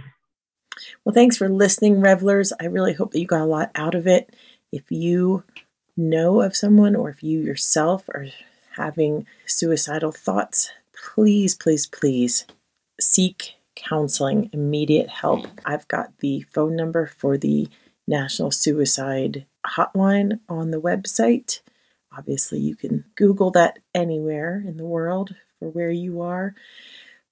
[1.04, 2.52] Well, thanks for listening, revelers.
[2.60, 4.34] I really hope that you got a lot out of it.
[4.72, 5.44] If you
[5.96, 8.26] know of someone or if you yourself are
[8.76, 10.70] having suicidal thoughts,
[11.14, 12.44] please, please, please
[13.00, 15.46] seek counseling, immediate help.
[15.46, 15.60] Mm.
[15.64, 17.68] I've got the phone number for the
[18.08, 21.60] National Suicide Hotline on the website.
[22.16, 26.54] Obviously, you can Google that anywhere in the world for where you are.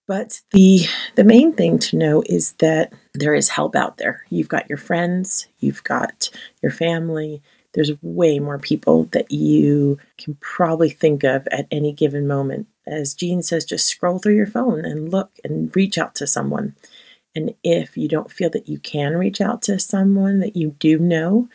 [0.07, 4.25] But the the main thing to know is that there is help out there.
[4.29, 6.31] You've got your friends, you've got
[6.63, 7.43] your family.
[7.73, 12.69] There's way more people that you can probably think of at any given moment.
[12.87, 16.75] As Gene says, just scroll through your phone and look and reach out to someone.
[17.35, 20.99] And if you don't feel that you can reach out to someone that you do
[20.99, 21.49] know,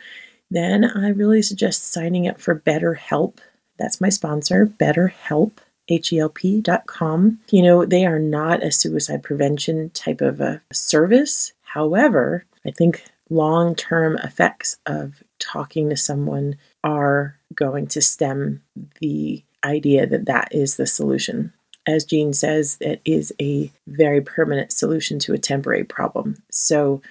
[0.50, 3.38] then I really suggest signing up for BetterHelp.
[3.78, 5.52] That's my sponsor, BetterHelp
[5.90, 7.40] H-E-L-P.com.
[7.50, 11.52] You know, they are not a suicide prevention type of a service.
[11.62, 18.62] However, I think long term effects of talking to someone are going to stem
[19.00, 21.52] the idea that that is the solution.
[21.86, 26.42] As Gene says, it is a very permanent solution to a temporary problem.
[26.50, 27.02] So,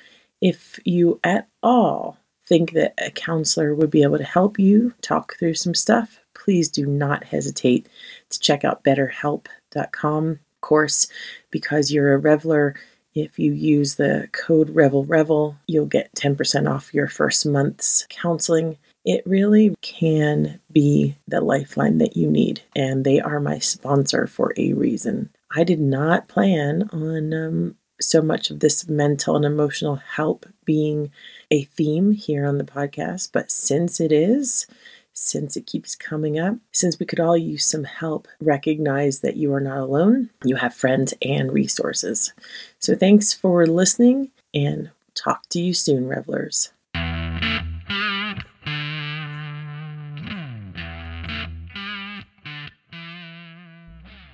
[0.41, 5.35] if you at all think that a counselor would be able to help you talk
[5.35, 7.87] through some stuff, please do not hesitate
[8.29, 10.39] to check out betterhelp.com.
[10.61, 11.07] Course,
[11.51, 12.75] because you're a reveler,
[13.15, 18.77] if you use the code Revel Revel, you'll get 10% off your first month's counseling.
[19.05, 24.53] It really can be the lifeline that you need, and they are my sponsor for
[24.57, 25.29] a reason.
[25.55, 31.11] I did not plan on um, so much of this mental and emotional help being
[31.51, 34.67] a theme here on the podcast, but since it is,
[35.13, 39.53] since it keeps coming up, since we could all use some help, recognize that you
[39.53, 40.29] are not alone.
[40.43, 42.33] You have friends and resources.
[42.79, 46.71] So thanks for listening and talk to you soon, revelers.